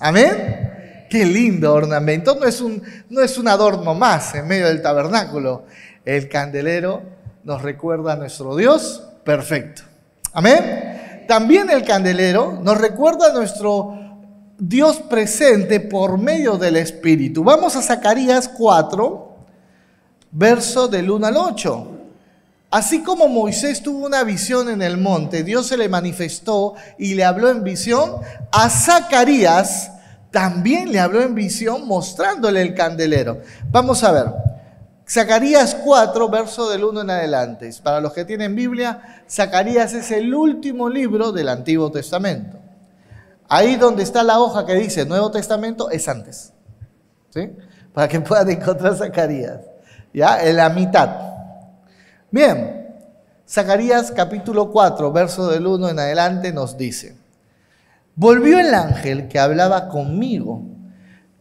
Amén. 0.00 1.06
Qué 1.10 1.26
lindo 1.26 1.74
ornamento. 1.74 2.36
No 2.36 2.46
es 2.46 2.60
un, 2.60 2.82
no 3.10 3.20
es 3.20 3.36
un 3.36 3.48
adorno 3.48 3.94
más 3.94 4.34
en 4.34 4.46
medio 4.46 4.68
del 4.68 4.80
tabernáculo. 4.80 5.64
El 6.04 6.28
candelero 6.28 7.02
nos 7.44 7.62
recuerda 7.62 8.14
a 8.14 8.16
nuestro 8.16 8.56
Dios 8.56 9.04
perfecto. 9.24 9.82
Amén 10.32 10.98
también 11.28 11.68
el 11.68 11.84
candelero 11.84 12.58
nos 12.62 12.78
recuerda 12.78 13.30
a 13.30 13.34
nuestro 13.34 13.94
Dios 14.58 14.96
presente 15.10 15.78
por 15.78 16.18
medio 16.18 16.56
del 16.56 16.76
Espíritu. 16.76 17.44
Vamos 17.44 17.76
a 17.76 17.82
Zacarías 17.82 18.48
4, 18.48 19.36
verso 20.32 20.88
del 20.88 21.10
1 21.10 21.26
al 21.26 21.36
8. 21.36 21.97
Así 22.70 23.02
como 23.02 23.28
Moisés 23.28 23.82
tuvo 23.82 24.04
una 24.04 24.24
visión 24.24 24.68
en 24.68 24.82
el 24.82 24.98
monte, 24.98 25.42
Dios 25.42 25.66
se 25.66 25.78
le 25.78 25.88
manifestó 25.88 26.74
y 26.98 27.14
le 27.14 27.24
habló 27.24 27.50
en 27.50 27.64
visión, 27.64 28.16
a 28.52 28.68
Zacarías 28.68 29.92
también 30.30 30.92
le 30.92 31.00
habló 31.00 31.22
en 31.22 31.34
visión 31.34 31.86
mostrándole 31.86 32.60
el 32.60 32.74
candelero. 32.74 33.40
Vamos 33.70 34.04
a 34.04 34.12
ver. 34.12 34.26
Zacarías 35.08 35.74
4, 35.76 36.28
verso 36.28 36.68
del 36.68 36.84
1 36.84 37.00
en 37.00 37.10
adelante. 37.10 37.70
Para 37.82 38.02
los 38.02 38.12
que 38.12 38.26
tienen 38.26 38.54
Biblia, 38.54 39.22
Zacarías 39.26 39.94
es 39.94 40.10
el 40.10 40.34
último 40.34 40.90
libro 40.90 41.32
del 41.32 41.48
Antiguo 41.48 41.90
Testamento. 41.90 42.58
Ahí 43.48 43.76
donde 43.76 44.02
está 44.02 44.22
la 44.22 44.38
hoja 44.38 44.66
que 44.66 44.74
dice 44.74 45.06
Nuevo 45.06 45.30
Testamento 45.30 45.90
es 45.90 46.06
antes. 46.06 46.52
¿Sí? 47.30 47.50
Para 47.94 48.06
que 48.06 48.20
puedan 48.20 48.50
encontrar 48.50 48.94
Zacarías. 48.94 49.60
¿Ya? 50.12 50.42
En 50.42 50.56
la 50.56 50.68
mitad. 50.68 51.27
Bien. 52.30 52.86
Zacarías 53.48 54.12
capítulo 54.12 54.70
4, 54.70 55.10
verso 55.12 55.48
del 55.48 55.66
1 55.66 55.88
en 55.88 55.98
adelante 55.98 56.52
nos 56.52 56.76
dice. 56.76 57.16
Volvió 58.14 58.58
el 58.58 58.74
ángel 58.74 59.28
que 59.28 59.38
hablaba 59.38 59.88
conmigo 59.88 60.62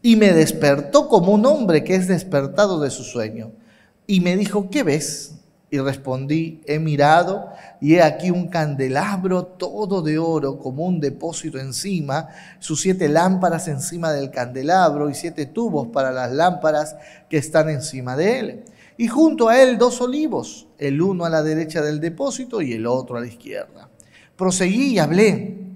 y 0.02 0.16
me 0.16 0.32
despertó 0.32 1.10
como 1.10 1.34
un 1.34 1.46
hombre 1.46 1.84
que 1.84 1.96
es 1.96 2.08
despertado 2.08 2.80
de 2.80 2.90
su 2.90 3.04
sueño. 3.04 3.52
Y 4.06 4.22
me 4.22 4.38
dijo, 4.38 4.70
¿qué 4.70 4.84
ves? 4.84 5.34
Y 5.70 5.80
respondí, 5.80 6.62
he 6.66 6.80
mirado 6.80 7.50
y 7.82 7.96
he 7.96 8.02
aquí 8.02 8.32
un 8.32 8.48
candelabro 8.48 9.44
todo 9.44 10.02
de 10.02 10.18
oro 10.18 10.58
como 10.58 10.86
un 10.86 11.02
depósito 11.02 11.60
encima, 11.60 12.30
sus 12.60 12.80
siete 12.80 13.10
lámparas 13.10 13.68
encima 13.68 14.14
del 14.14 14.32
candelabro 14.32 15.10
y 15.10 15.14
siete 15.14 15.48
tubos 15.48 15.90
para 15.90 16.14
las 16.14 16.32
lámparas 16.32 16.96
que 17.30 17.38
están 17.38 17.70
encima 17.70 18.16
de 18.16 18.40
él. 18.40 18.64
Y 18.98 19.08
junto 19.08 19.48
a 19.48 19.62
él 19.62 19.78
dos 19.78 20.02
olivos, 20.02 20.68
el 20.78 21.02
uno 21.02 21.26
a 21.26 21.30
la 21.30 21.44
derecha 21.44 21.82
del 21.82 22.00
depósito 22.00 22.62
y 22.62 22.74
el 22.74 22.88
otro 22.88 23.18
a 23.18 23.22
la 23.22 23.28
izquierda. 23.28 23.90
Proseguí 24.36 24.94
y 24.94 25.00
hablé, 25.00 25.68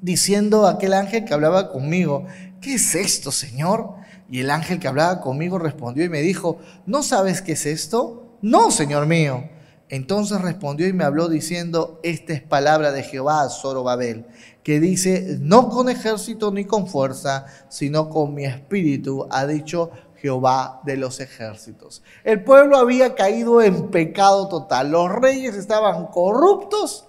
diciendo 0.00 0.66
a 0.66 0.72
aquel 0.72 0.94
ángel 0.94 1.24
que 1.24 1.34
hablaba 1.34 1.70
conmigo, 1.70 2.26
¿qué 2.60 2.74
es 2.74 2.94
esto, 2.94 3.30
Señor? 3.30 3.94
Y 4.30 4.40
el 4.40 4.50
ángel 4.50 4.78
que 4.78 4.88
hablaba 4.88 5.20
conmigo 5.20 5.58
respondió 5.58 6.04
y 6.04 6.08
me 6.08 6.22
dijo, 6.22 6.58
¿no 6.86 7.02
sabes 7.02 7.42
qué 7.42 7.52
es 7.52 7.66
esto? 7.66 8.38
No, 8.40 8.70
Señor 8.70 9.06
mío. 9.06 9.44
Entonces 9.90 10.40
respondió 10.40 10.88
y 10.88 10.94
me 10.94 11.04
habló 11.04 11.28
diciendo, 11.28 12.00
esta 12.02 12.32
es 12.32 12.40
palabra 12.40 12.92
de 12.92 13.02
Jehová 13.02 13.46
Zorobabel, 13.50 14.24
que 14.62 14.80
dice, 14.80 15.36
no 15.40 15.68
con 15.68 15.90
ejército 15.90 16.50
ni 16.50 16.64
con 16.64 16.86
fuerza, 16.86 17.44
sino 17.68 18.08
con 18.08 18.32
mi 18.32 18.46
espíritu, 18.46 19.28
ha 19.30 19.46
dicho 19.46 19.90
Jehová 20.22 20.80
de 20.84 20.96
los 20.96 21.20
ejércitos. 21.20 22.02
El 22.24 22.44
pueblo 22.44 22.78
había 22.78 23.14
caído 23.14 23.60
en 23.60 23.90
pecado 23.90 24.48
total, 24.48 24.92
los 24.92 25.10
reyes 25.10 25.56
estaban 25.56 26.06
corruptos, 26.06 27.08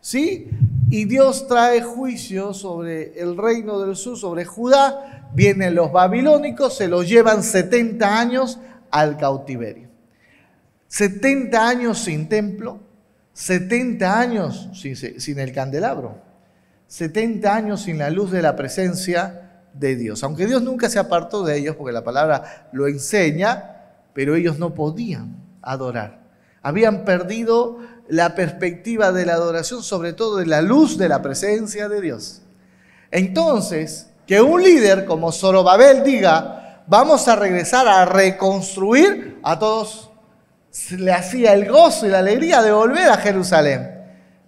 ¿sí? 0.00 0.50
y 0.90 1.04
Dios 1.04 1.46
trae 1.46 1.82
juicio 1.82 2.54
sobre 2.54 3.20
el 3.20 3.36
reino 3.36 3.80
del 3.80 3.96
sur, 3.96 4.16
sobre 4.16 4.44
Judá. 4.44 5.28
Vienen 5.34 5.74
los 5.74 5.92
babilónicos, 5.92 6.76
se 6.76 6.88
los 6.88 7.08
llevan 7.08 7.42
70 7.42 8.18
años 8.18 8.58
al 8.90 9.16
cautiverio. 9.16 9.88
70 10.88 11.68
años 11.68 11.98
sin 11.98 12.28
templo, 12.28 12.78
70 13.32 14.20
años 14.20 14.70
sin, 14.72 15.38
el 15.40 15.52
candelabro, 15.52 16.18
70 16.86 17.52
años 17.52 17.82
sin 17.82 17.98
la 17.98 18.10
luz 18.10 18.30
de 18.30 18.42
la 18.42 18.54
presencia 18.54 19.43
de 19.74 19.96
Dios. 19.96 20.22
Aunque 20.24 20.46
Dios 20.46 20.62
nunca 20.62 20.88
se 20.88 20.98
apartó 20.98 21.44
de 21.44 21.58
ellos, 21.58 21.76
porque 21.76 21.92
la 21.92 22.04
palabra 22.04 22.68
lo 22.72 22.86
enseña, 22.86 23.82
pero 24.12 24.34
ellos 24.34 24.58
no 24.58 24.74
podían 24.74 25.36
adorar. 25.60 26.22
Habían 26.62 27.04
perdido 27.04 27.78
la 28.08 28.34
perspectiva 28.34 29.12
de 29.12 29.26
la 29.26 29.34
adoración, 29.34 29.82
sobre 29.82 30.12
todo 30.12 30.38
de 30.38 30.46
la 30.46 30.62
luz 30.62 30.96
de 30.96 31.08
la 31.08 31.20
presencia 31.20 31.88
de 31.88 32.00
Dios. 32.00 32.42
Entonces, 33.10 34.08
que 34.26 34.40
un 34.40 34.62
líder 34.62 35.04
como 35.04 35.32
Zorobabel 35.32 36.02
diga, 36.02 36.82
vamos 36.86 37.28
a 37.28 37.36
regresar 37.36 37.86
a 37.86 38.04
reconstruir, 38.04 39.38
a 39.42 39.58
todos 39.58 40.10
le 40.90 41.12
hacía 41.12 41.52
el 41.52 41.70
gozo 41.70 42.06
y 42.06 42.10
la 42.10 42.18
alegría 42.18 42.62
de 42.62 42.72
volver 42.72 43.08
a 43.08 43.16
Jerusalén. 43.16 43.90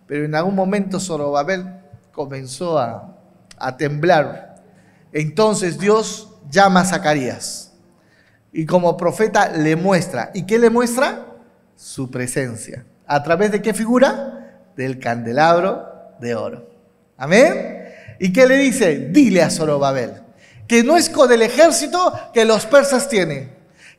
Pero 0.06 0.24
en 0.24 0.34
algún 0.34 0.54
momento 0.54 0.98
Zorobabel 0.98 1.66
comenzó 2.12 2.78
a, 2.78 3.16
a 3.58 3.76
temblar. 3.76 4.55
Entonces 5.16 5.78
Dios 5.78 6.28
llama 6.50 6.80
a 6.80 6.84
Zacarías 6.84 7.72
y 8.52 8.66
como 8.66 8.96
profeta 8.96 9.48
le 9.48 9.74
muestra. 9.74 10.30
¿Y 10.34 10.44
qué 10.44 10.58
le 10.58 10.68
muestra? 10.68 11.26
Su 11.74 12.10
presencia. 12.10 12.84
¿A 13.06 13.22
través 13.22 13.50
de 13.50 13.62
qué 13.62 13.72
figura? 13.72 14.60
Del 14.76 14.98
candelabro 14.98 15.86
de 16.20 16.34
oro. 16.34 16.68
Amén. 17.16 17.94
¿Y 18.20 18.30
qué 18.30 18.46
le 18.46 18.58
dice? 18.58 19.08
Dile 19.10 19.42
a 19.42 19.50
Zorobabel 19.50 20.26
que 20.66 20.82
no 20.82 20.96
es 20.96 21.08
con 21.08 21.32
el 21.32 21.42
ejército 21.42 22.12
que 22.34 22.44
los 22.44 22.66
persas 22.66 23.08
tienen, 23.08 23.50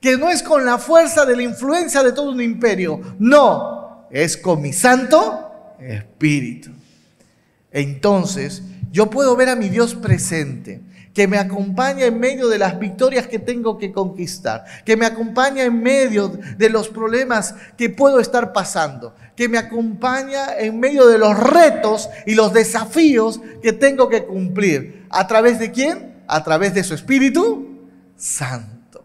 que 0.02 0.18
no 0.18 0.30
es 0.30 0.44
con 0.44 0.66
la 0.66 0.78
fuerza 0.78 1.26
de 1.26 1.36
la 1.36 1.44
influencia 1.44 2.04
de 2.04 2.12
todo 2.12 2.32
un 2.32 2.42
imperio, 2.42 3.00
no, 3.20 4.08
es 4.12 4.38
con 4.38 4.62
mi 4.62 4.74
santo 4.74 5.76
espíritu. 5.80 6.72
Entonces, 7.72 8.64
yo 8.92 9.10
puedo 9.10 9.36
ver 9.36 9.50
a 9.50 9.56
mi 9.56 9.70
Dios 9.70 9.96
presente 9.96 10.82
que 11.18 11.28
me 11.28 11.40
acompaña 11.40 12.06
en 12.06 12.20
medio 12.20 12.48
de 12.48 12.60
las 12.60 12.78
victorias 12.78 13.26
que 13.26 13.40
tengo 13.40 13.80
que 13.80 13.92
conquistar, 13.92 14.66
que 14.86 14.96
me 14.96 15.08
acompaña 15.08 15.64
en 15.64 15.82
medio 15.82 16.28
de 16.30 16.70
los 16.70 16.90
problemas 16.90 17.56
que 17.76 17.90
puedo 17.90 18.20
estar 18.20 18.54
pasando, 18.54 19.16
que 19.36 19.50
me 19.50 19.58
acompaña 19.58 20.56
en 20.60 20.80
medio 20.80 21.08
de 21.08 21.18
los 21.18 21.36
retos 21.36 22.08
y 22.28 22.36
los 22.36 22.54
desafíos 22.54 23.42
que 23.64 23.74
tengo 23.74 24.10
que 24.10 24.26
cumplir. 24.26 25.08
¿A 25.10 25.26
través 25.26 25.58
de 25.58 25.72
quién? 25.72 26.22
A 26.28 26.44
través 26.44 26.76
de 26.76 26.84
su 26.84 26.94
Espíritu 26.94 27.80
Santo. 28.16 29.04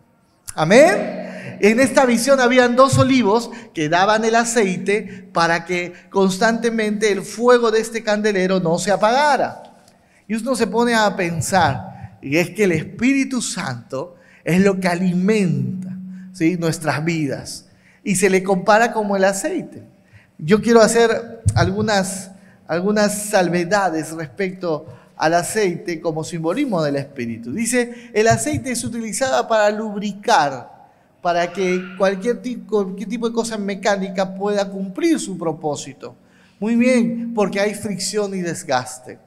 Amén. 0.54 1.56
En 1.60 1.80
esta 1.80 2.04
visión 2.04 2.40
habían 2.40 2.76
dos 2.76 2.98
olivos 2.98 3.50
que 3.72 3.88
daban 3.88 4.26
el 4.26 4.34
aceite 4.34 5.30
para 5.32 5.64
que 5.64 5.94
constantemente 6.10 7.10
el 7.10 7.22
fuego 7.22 7.70
de 7.70 7.80
este 7.80 8.02
candelero 8.02 8.60
no 8.60 8.78
se 8.78 8.90
apagara. 8.90 9.62
Y 10.28 10.34
uno 10.34 10.54
se 10.54 10.66
pone 10.66 10.94
a 10.94 11.16
pensar, 11.16 11.91
y 12.22 12.36
es 12.36 12.50
que 12.50 12.64
el 12.64 12.72
Espíritu 12.72 13.42
Santo 13.42 14.16
es 14.44 14.60
lo 14.60 14.78
que 14.80 14.88
alimenta 14.88 15.98
¿sí? 16.32 16.56
nuestras 16.56 17.04
vidas. 17.04 17.66
Y 18.04 18.16
se 18.16 18.30
le 18.30 18.42
compara 18.42 18.92
como 18.92 19.16
el 19.16 19.24
aceite. 19.24 19.82
Yo 20.38 20.62
quiero 20.62 20.80
hacer 20.80 21.42
algunas, 21.54 22.30
algunas 22.66 23.24
salvedades 23.24 24.12
respecto 24.12 24.86
al 25.16 25.34
aceite 25.34 26.00
como 26.00 26.24
simbolismo 26.24 26.82
del 26.82 26.96
Espíritu. 26.96 27.52
Dice, 27.52 28.10
el 28.12 28.28
aceite 28.28 28.72
es 28.72 28.82
utilizado 28.82 29.46
para 29.46 29.70
lubricar, 29.70 30.70
para 31.20 31.52
que 31.52 31.80
cualquier 31.96 32.40
cualquier 32.66 33.08
tipo 33.08 33.28
de 33.28 33.34
cosa 33.34 33.56
mecánica 33.56 34.34
pueda 34.34 34.68
cumplir 34.68 35.20
su 35.20 35.38
propósito. 35.38 36.16
Muy 36.58 36.76
bien, 36.76 37.32
porque 37.34 37.60
hay 37.60 37.74
fricción 37.74 38.34
y 38.34 38.40
desgaste. 38.40 39.18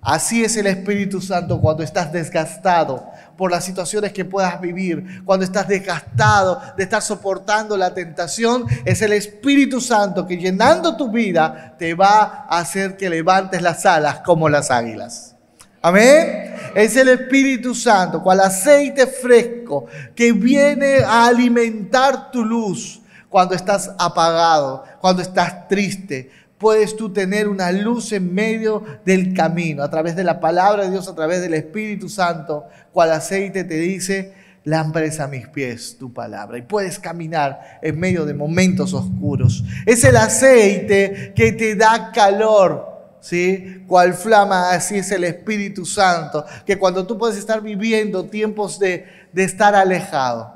Así 0.00 0.44
es 0.44 0.56
el 0.56 0.66
Espíritu 0.66 1.20
Santo 1.20 1.60
cuando 1.60 1.82
estás 1.82 2.12
desgastado 2.12 3.10
por 3.36 3.50
las 3.50 3.64
situaciones 3.64 4.12
que 4.12 4.24
puedas 4.24 4.60
vivir, 4.60 5.22
cuando 5.24 5.44
estás 5.44 5.66
desgastado 5.66 6.60
de 6.76 6.84
estar 6.84 7.02
soportando 7.02 7.76
la 7.76 7.92
tentación, 7.92 8.64
es 8.84 9.02
el 9.02 9.12
Espíritu 9.12 9.80
Santo 9.80 10.26
que 10.26 10.36
llenando 10.36 10.96
tu 10.96 11.10
vida 11.10 11.74
te 11.78 11.94
va 11.94 12.46
a 12.48 12.60
hacer 12.60 12.96
que 12.96 13.10
levantes 13.10 13.60
las 13.60 13.84
alas 13.86 14.20
como 14.20 14.48
las 14.48 14.70
águilas. 14.70 15.34
Amén. 15.82 16.54
Es 16.74 16.96
el 16.96 17.08
Espíritu 17.08 17.74
Santo, 17.74 18.22
cual 18.22 18.40
aceite 18.40 19.06
fresco 19.06 19.86
que 20.14 20.32
viene 20.32 20.98
a 20.98 21.26
alimentar 21.26 22.30
tu 22.30 22.44
luz 22.44 23.00
cuando 23.28 23.54
estás 23.54 23.90
apagado, 23.98 24.84
cuando 25.00 25.22
estás 25.22 25.68
triste, 25.68 26.30
puedes 26.58 26.96
tú 26.96 27.12
tener 27.12 27.48
una 27.48 27.72
luz 27.72 28.12
en 28.12 28.34
medio 28.34 28.84
del 29.04 29.32
camino, 29.32 29.82
a 29.82 29.90
través 29.90 30.16
de 30.16 30.24
la 30.24 30.40
palabra 30.40 30.84
de 30.84 30.90
Dios, 30.90 31.08
a 31.08 31.14
través 31.14 31.40
del 31.40 31.54
Espíritu 31.54 32.08
Santo, 32.08 32.66
cual 32.92 33.12
aceite 33.12 33.64
te 33.64 33.76
dice, 33.76 34.34
lámparas 34.64 35.20
a 35.20 35.28
mis 35.28 35.46
pies 35.48 35.96
tu 35.98 36.12
palabra. 36.12 36.58
Y 36.58 36.62
puedes 36.62 36.98
caminar 36.98 37.78
en 37.80 37.98
medio 37.98 38.26
de 38.26 38.34
momentos 38.34 38.92
oscuros. 38.92 39.64
Es 39.86 40.04
el 40.04 40.16
aceite 40.16 41.32
que 41.34 41.52
te 41.52 41.74
da 41.74 42.12
calor. 42.12 42.98
¿Sí? 43.20 43.82
Cual 43.88 44.14
flama, 44.14 44.70
así 44.70 44.98
es 44.98 45.10
el 45.10 45.24
Espíritu 45.24 45.84
Santo, 45.84 46.44
que 46.64 46.78
cuando 46.78 47.04
tú 47.04 47.18
puedes 47.18 47.36
estar 47.36 47.60
viviendo 47.60 48.26
tiempos 48.26 48.78
de, 48.78 49.06
de 49.32 49.42
estar 49.42 49.74
alejado. 49.74 50.54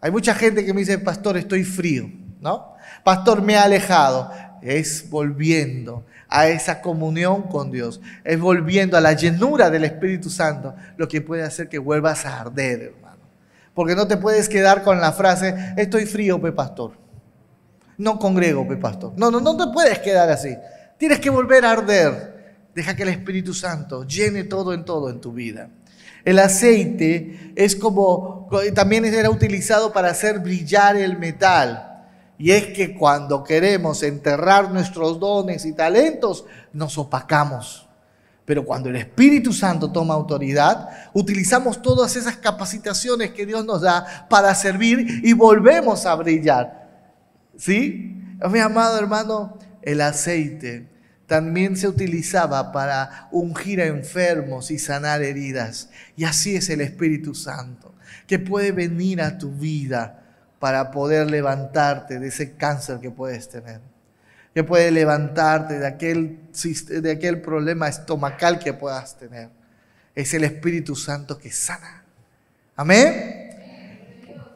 Hay 0.00 0.10
mucha 0.10 0.34
gente 0.34 0.64
que 0.64 0.74
me 0.74 0.80
dice, 0.80 0.98
pastor, 0.98 1.36
estoy 1.36 1.62
frío, 1.62 2.10
¿no? 2.40 2.74
Pastor, 3.04 3.42
me 3.42 3.56
ha 3.56 3.62
alejado 3.62 4.28
es 4.62 5.08
volviendo 5.10 6.04
a 6.28 6.48
esa 6.48 6.80
comunión 6.80 7.42
con 7.42 7.70
Dios, 7.70 8.00
es 8.24 8.38
volviendo 8.38 8.96
a 8.96 9.00
la 9.00 9.12
llenura 9.12 9.70
del 9.70 9.84
Espíritu 9.84 10.30
Santo, 10.30 10.74
lo 10.96 11.08
que 11.08 11.20
puede 11.20 11.42
hacer 11.42 11.68
que 11.68 11.78
vuelvas 11.78 12.24
a 12.24 12.40
arder, 12.40 12.82
hermano. 12.94 13.18
Porque 13.74 13.94
no 13.94 14.06
te 14.06 14.16
puedes 14.16 14.48
quedar 14.48 14.82
con 14.82 15.00
la 15.00 15.12
frase, 15.12 15.74
estoy 15.76 16.06
frío, 16.06 16.40
pe 16.40 16.52
pastor. 16.52 16.92
No 17.98 18.18
congrego, 18.18 18.66
pe 18.66 18.76
pastor. 18.76 19.12
No, 19.16 19.30
no, 19.30 19.40
no 19.40 19.56
te 19.56 19.72
puedes 19.72 19.98
quedar 19.98 20.30
así. 20.30 20.56
Tienes 20.96 21.18
que 21.18 21.30
volver 21.30 21.64
a 21.64 21.72
arder. 21.72 22.40
Deja 22.74 22.94
que 22.94 23.02
el 23.02 23.08
Espíritu 23.08 23.52
Santo 23.52 24.04
llene 24.04 24.44
todo 24.44 24.72
en 24.72 24.84
todo 24.84 25.10
en 25.10 25.20
tu 25.20 25.32
vida. 25.32 25.70
El 26.24 26.38
aceite 26.38 27.52
es 27.56 27.74
como, 27.74 28.48
también 28.74 29.04
era 29.04 29.30
utilizado 29.30 29.92
para 29.92 30.10
hacer 30.10 30.38
brillar 30.40 30.96
el 30.96 31.18
metal. 31.18 31.89
Y 32.40 32.52
es 32.52 32.68
que 32.68 32.94
cuando 32.94 33.44
queremos 33.44 34.02
enterrar 34.02 34.70
nuestros 34.70 35.20
dones 35.20 35.66
y 35.66 35.74
talentos, 35.74 36.46
nos 36.72 36.96
opacamos. 36.96 37.86
Pero 38.46 38.64
cuando 38.64 38.88
el 38.88 38.96
Espíritu 38.96 39.52
Santo 39.52 39.92
toma 39.92 40.14
autoridad, 40.14 40.88
utilizamos 41.12 41.82
todas 41.82 42.16
esas 42.16 42.38
capacitaciones 42.38 43.32
que 43.32 43.44
Dios 43.44 43.66
nos 43.66 43.82
da 43.82 44.26
para 44.30 44.54
servir 44.54 45.20
y 45.22 45.34
volvemos 45.34 46.06
a 46.06 46.14
brillar. 46.14 46.88
¿Sí? 47.58 48.16
Mi 48.50 48.58
amado 48.58 48.98
hermano, 48.98 49.58
el 49.82 50.00
aceite 50.00 50.88
también 51.26 51.76
se 51.76 51.88
utilizaba 51.88 52.72
para 52.72 53.28
ungir 53.32 53.82
a 53.82 53.86
enfermos 53.86 54.70
y 54.70 54.78
sanar 54.78 55.22
heridas. 55.22 55.90
Y 56.16 56.24
así 56.24 56.56
es 56.56 56.70
el 56.70 56.80
Espíritu 56.80 57.34
Santo, 57.34 57.94
que 58.26 58.38
puede 58.38 58.72
venir 58.72 59.20
a 59.20 59.36
tu 59.36 59.50
vida 59.52 60.19
para 60.60 60.92
poder 60.92 61.28
levantarte 61.28 62.20
de 62.20 62.28
ese 62.28 62.52
cáncer 62.52 63.00
que 63.00 63.10
puedes 63.10 63.48
tener. 63.48 63.80
Que 64.54 64.62
puede 64.62 64.90
levantarte 64.92 65.78
de 65.78 65.86
aquel, 65.86 66.38
de 66.88 67.10
aquel 67.10 67.40
problema 67.40 67.88
estomacal 67.88 68.58
que 68.58 68.74
puedas 68.74 69.16
tener. 69.16 69.48
Es 70.14 70.34
el 70.34 70.44
Espíritu 70.44 70.94
Santo 70.94 71.38
que 71.38 71.50
sana. 71.50 72.04
Amén. 72.76 73.50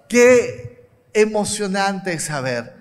Qué 0.08 0.86
emocionante 1.14 2.18
saber 2.18 2.74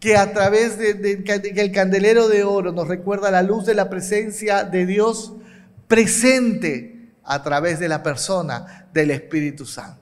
que 0.00 0.16
a 0.16 0.32
través 0.32 0.78
del 0.78 1.00
de, 1.00 1.52
el 1.56 1.72
candelero 1.72 2.26
de 2.28 2.42
oro 2.42 2.72
nos 2.72 2.88
recuerda 2.88 3.30
la 3.30 3.42
luz 3.42 3.66
de 3.66 3.74
la 3.74 3.90
presencia 3.90 4.64
de 4.64 4.86
Dios 4.86 5.34
presente 5.88 7.10
a 7.22 7.42
través 7.42 7.78
de 7.78 7.88
la 7.88 8.02
persona 8.02 8.88
del 8.92 9.10
Espíritu 9.10 9.66
Santo. 9.66 10.01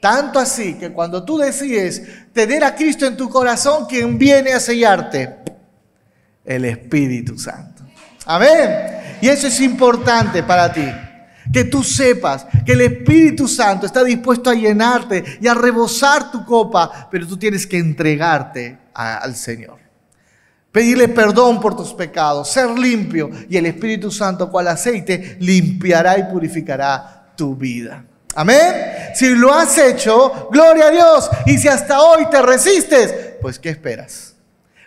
Tanto 0.00 0.38
así 0.38 0.74
que 0.74 0.90
cuando 0.90 1.22
tú 1.22 1.36
decides 1.36 2.02
tener 2.32 2.64
a 2.64 2.74
Cristo 2.74 3.06
en 3.06 3.18
tu 3.18 3.28
corazón, 3.28 3.84
quien 3.86 4.18
viene 4.18 4.52
a 4.52 4.60
sellarte, 4.60 5.36
el 6.44 6.64
Espíritu 6.64 7.38
Santo. 7.38 7.84
Amén. 8.24 9.18
Y 9.20 9.28
eso 9.28 9.46
es 9.46 9.60
importante 9.60 10.42
para 10.42 10.72
ti. 10.72 10.86
Que 11.52 11.64
tú 11.64 11.82
sepas 11.82 12.46
que 12.64 12.72
el 12.72 12.80
Espíritu 12.80 13.46
Santo 13.46 13.84
está 13.84 14.02
dispuesto 14.02 14.48
a 14.48 14.54
llenarte 14.54 15.22
y 15.40 15.48
a 15.48 15.54
rebosar 15.54 16.30
tu 16.30 16.44
copa, 16.44 17.08
pero 17.10 17.26
tú 17.26 17.36
tienes 17.36 17.66
que 17.66 17.76
entregarte 17.76 18.78
al 18.94 19.34
Señor. 19.34 19.78
Pedirle 20.72 21.08
perdón 21.08 21.60
por 21.60 21.76
tus 21.76 21.92
pecados, 21.92 22.48
ser 22.50 22.70
limpio 22.70 23.28
y 23.48 23.56
el 23.56 23.66
Espíritu 23.66 24.10
Santo, 24.10 24.50
cual 24.50 24.68
aceite, 24.68 25.36
limpiará 25.40 26.16
y 26.16 26.24
purificará 26.24 27.32
tu 27.36 27.56
vida. 27.56 28.04
Amén. 28.34 29.10
Si 29.14 29.34
lo 29.34 29.52
has 29.52 29.76
hecho, 29.78 30.48
gloria 30.50 30.86
a 30.86 30.90
Dios. 30.90 31.30
Y 31.46 31.58
si 31.58 31.68
hasta 31.68 32.00
hoy 32.00 32.26
te 32.30 32.40
resistes, 32.42 33.12
pues 33.40 33.58
¿qué 33.58 33.70
esperas? 33.70 34.34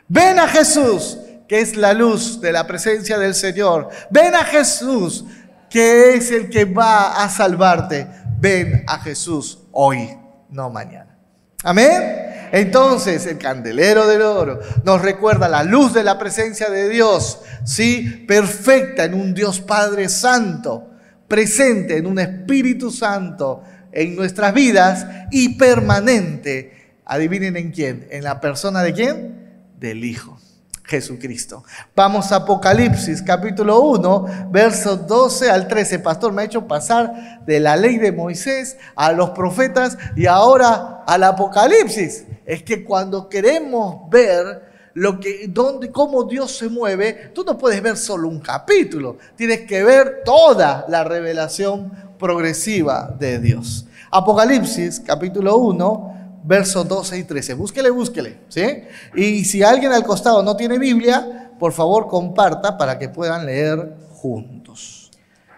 Ven 0.08 0.40
a 0.40 0.48
Jesús, 0.48 1.18
que 1.48 1.60
es 1.60 1.76
la 1.76 1.94
luz 1.94 2.40
de 2.40 2.52
la 2.52 2.66
presencia 2.66 3.18
del 3.18 3.36
Señor. 3.36 3.90
Ven 4.10 4.34
a 4.36 4.44
Jesús, 4.44 5.26
que 5.70 6.16
es 6.16 6.32
el 6.32 6.50
que 6.50 6.66
va 6.66 7.24
a 7.24 7.30
salvarte. 7.30 8.08
Ven 8.40 8.84
a 8.88 9.00
Jesús 9.00 9.60
hoy, 9.72 10.18
no 10.50 10.70
mañana. 10.70 11.18
Amén. 11.64 12.50
Entonces 12.52 13.26
el 13.26 13.40
candelero 13.40 14.06
del 14.08 14.22
oro 14.22 14.60
nos 14.84 15.02
recuerda 15.02 15.50
la 15.50 15.64
luz 15.64 15.94
de 15.94 16.04
la 16.04 16.20
presencia 16.20 16.70
de 16.70 16.88
Dios, 16.88 17.40
sí, 17.66 18.26
perfecta 18.28 19.06
en 19.06 19.16
un 19.16 19.34
Dios 19.34 19.60
Padre 19.60 20.08
Santo 20.08 20.93
presente 21.28 21.98
en 21.98 22.06
un 22.06 22.20
Espíritu 22.20 22.92
Santo 22.92 23.64
en 23.92 24.16
nuestras 24.16 24.54
vidas 24.54 25.06
y 25.32 25.56
permanente. 25.58 26.98
Adivinen 27.06 27.58
en 27.58 27.72
quién, 27.72 28.08
en 28.12 28.24
la 28.24 28.40
persona 28.40 28.82
de 28.82 28.94
quién? 28.94 29.36
Del 29.80 30.04
Hijo. 30.04 30.40
Jesucristo. 30.86 31.64
Vamos 31.96 32.32
a 32.32 32.38
Apocalipsis 32.38 33.22
capítulo 33.22 33.82
1, 33.82 34.50
versos 34.52 35.08
12 35.08 35.50
al 35.50 35.68
13. 35.68 36.00
Pastor, 36.00 36.34
me 36.34 36.42
ha 36.42 36.46
hecho 36.46 36.68
pasar 36.68 37.44
de 37.46 37.60
la 37.60 37.78
ley 37.78 37.98
de 37.98 38.12
Moisés 38.12 38.78
a 38.96 39.14
los 39.14 39.30
profetas 39.32 39.98
y 40.16 40.26
ahora 40.26 41.04
al 41.08 41.24
Apocalipsis. 41.24 42.26
Es 42.46 42.64
que 42.64 42.84
cuando 42.84 43.30
queremos 43.30 44.10
ver 44.10 44.63
lo 44.94 45.20
que, 45.20 45.48
dónde, 45.48 45.92
cómo 45.92 46.24
Dios 46.24 46.56
se 46.58 46.70
mueve, 46.70 47.32
tú 47.34 47.44
no 47.44 47.58
puedes 47.58 47.82
ver 47.82 47.98
solo 47.98 48.28
un 48.28 48.40
capítulo, 48.40 49.18
tienes 49.36 49.62
que 49.62 49.84
ver 49.84 50.22
toda 50.24 50.86
la 50.88 51.04
revelación 51.04 51.92
progresiva 52.20 53.16
de 53.20 53.40
Dios. 53.40 53.86
Apocalipsis, 54.12 55.00
capítulo 55.00 55.58
1, 55.58 56.42
versos 56.44 56.88
12 56.88 57.18
y 57.18 57.24
13. 57.24 57.54
Búsquele, 57.56 57.90
búsquele. 57.90 58.38
¿sí? 58.50 58.84
Y 59.16 59.44
si 59.46 59.64
alguien 59.64 59.92
al 59.92 60.04
costado 60.04 60.44
no 60.44 60.56
tiene 60.56 60.78
Biblia, 60.78 61.52
por 61.60 61.72
favor 61.72 62.08
comparta 62.08 62.78
para 62.78 63.00
que 63.00 63.10
puedan 63.10 63.46
leer 63.46 63.96
juntos. 64.12 65.12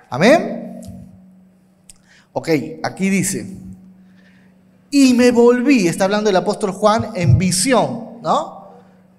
Amén. 0.09 0.81
Ok, 2.31 2.49
aquí 2.83 3.09
dice, 3.09 3.47
y 4.91 5.13
me 5.13 5.31
volví, 5.31 5.87
está 5.87 6.05
hablando 6.05 6.29
el 6.29 6.35
apóstol 6.35 6.71
Juan 6.71 7.11
en 7.15 7.37
visión, 7.37 8.21
¿no? 8.21 8.64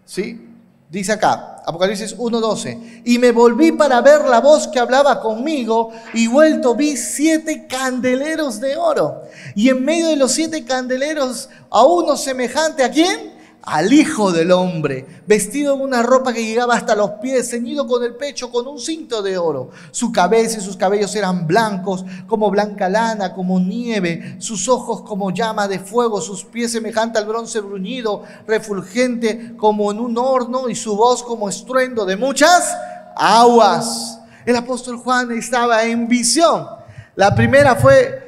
¿Sí? 0.06 0.40
Dice 0.88 1.12
acá, 1.12 1.62
Apocalipsis 1.66 2.16
1.12, 2.16 3.02
y 3.04 3.18
me 3.18 3.32
volví 3.32 3.72
para 3.72 4.00
ver 4.00 4.24
la 4.24 4.40
voz 4.40 4.68
que 4.68 4.78
hablaba 4.78 5.20
conmigo 5.20 5.90
y 6.14 6.28
vuelto 6.28 6.76
vi 6.76 6.96
siete 6.96 7.66
candeleros 7.66 8.60
de 8.60 8.76
oro. 8.76 9.22
Y 9.56 9.68
en 9.68 9.84
medio 9.84 10.06
de 10.06 10.16
los 10.16 10.30
siete 10.30 10.64
candeleros 10.64 11.48
a 11.70 11.84
uno 11.84 12.16
semejante 12.16 12.84
a 12.84 12.90
quién? 12.90 13.35
Al 13.62 13.92
Hijo 13.92 14.30
del 14.30 14.52
Hombre, 14.52 15.04
vestido 15.26 15.74
en 15.74 15.80
una 15.80 16.02
ropa 16.02 16.32
que 16.32 16.44
llegaba 16.44 16.74
hasta 16.76 16.94
los 16.94 17.12
pies, 17.22 17.50
ceñido 17.50 17.86
con 17.86 18.04
el 18.04 18.14
pecho 18.14 18.50
con 18.52 18.66
un 18.68 18.78
cinto 18.78 19.22
de 19.22 19.36
oro. 19.38 19.70
Su 19.90 20.12
cabeza 20.12 20.58
y 20.58 20.62
sus 20.62 20.76
cabellos 20.76 21.14
eran 21.16 21.46
blancos 21.46 22.04
como 22.28 22.48
blanca 22.50 22.88
lana, 22.88 23.34
como 23.34 23.58
nieve, 23.58 24.36
sus 24.38 24.68
ojos 24.68 25.02
como 25.02 25.32
llama 25.32 25.66
de 25.66 25.80
fuego, 25.80 26.20
sus 26.20 26.44
pies 26.44 26.72
semejante 26.72 27.18
al 27.18 27.26
bronce 27.26 27.60
bruñido, 27.60 28.22
refulgente 28.46 29.56
como 29.56 29.90
en 29.90 29.98
un 29.98 30.16
horno 30.16 30.68
y 30.68 30.76
su 30.76 30.96
voz 30.96 31.22
como 31.22 31.48
estruendo 31.48 32.04
de 32.04 32.16
muchas 32.16 32.76
aguas. 33.16 34.20
El 34.44 34.54
apóstol 34.54 34.96
Juan 34.98 35.32
estaba 35.32 35.82
en 35.84 36.06
visión. 36.06 36.68
La 37.16 37.34
primera 37.34 37.74
fue 37.74 38.22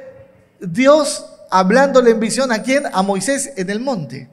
Dios 0.60 1.24
hablándole 1.50 2.10
en 2.10 2.20
visión 2.20 2.50
a 2.50 2.62
quién? 2.62 2.84
A 2.92 3.02
Moisés 3.02 3.52
en 3.56 3.70
el 3.70 3.80
monte. 3.80 4.28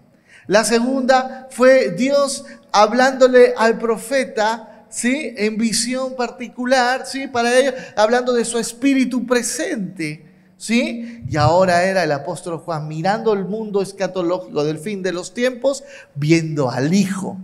La 0.48 0.64
segunda 0.64 1.48
fue 1.50 1.92
Dios 1.92 2.46
hablándole 2.72 3.54
al 3.58 3.78
profeta, 3.78 4.86
¿sí? 4.90 5.34
En 5.38 5.58
visión 5.58 6.16
particular, 6.16 7.06
¿sí? 7.06 7.28
Para 7.28 7.58
ellos, 7.58 7.74
hablando 7.96 8.34
de 8.34 8.46
su 8.46 8.60
espíritu 8.60 9.26
presente, 9.26 10.26
¿sí? 10.58 11.24
Y 11.28 11.38
ahora 11.38 11.84
era 11.84 12.04
el 12.04 12.12
apóstol 12.12 12.60
Juan 12.60 12.88
mirando 12.88 13.34
el 13.34 13.46
mundo 13.46 13.82
escatológico 13.82 14.64
del 14.64 14.78
fin 14.78 15.02
de 15.02 15.14
los 15.14 15.34
tiempos, 15.34 15.84
viendo 16.16 16.70
al 16.70 16.94
Hijo 16.94 17.38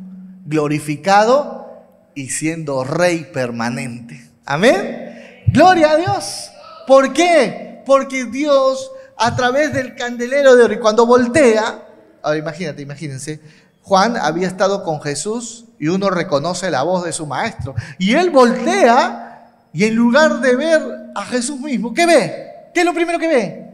glorificado 0.46 1.86
y 2.14 2.30
siendo 2.30 2.84
rey 2.84 3.30
permanente. 3.34 4.30
Amén. 4.46 5.44
Gloria 5.48 5.92
a 5.92 5.98
Dios. 5.98 6.52
¿Por 6.88 7.14
qué? 7.14 7.82
Porque 7.86 8.26
Dios 8.26 8.92
a 9.18 9.36
través 9.36 9.74
del 9.74 9.96
candelero 9.96 10.56
de 10.56 10.64
oro 10.64 10.74
y 10.74 10.80
cuando 10.80 11.06
voltea, 11.06 11.88
ahora 12.24 12.38
imagínate, 12.38 12.82
imagínense, 12.82 13.40
Juan 13.84 14.16
había 14.18 14.48
estado 14.48 14.84
con 14.84 15.02
Jesús 15.02 15.66
y 15.80 15.88
uno 15.88 16.10
reconoce 16.10 16.70
la 16.70 16.84
voz 16.84 17.04
de 17.04 17.12
su 17.12 17.26
maestro. 17.26 17.76
Y 17.98 18.14
él 18.14 18.30
voltea 18.30 19.32
y 19.74 19.86
en 19.86 19.96
lugar 19.96 20.40
de 20.42 20.56
ver 20.56 20.82
a 21.16 21.26
Jesús 21.26 21.60
mismo, 21.60 21.94
¿qué 21.94 22.06
ve? 22.06 22.52
¿Qué 22.74 22.82
es 22.82 22.86
lo 22.86 22.94
primero 22.94 23.20
que 23.20 23.28
ve? 23.28 23.72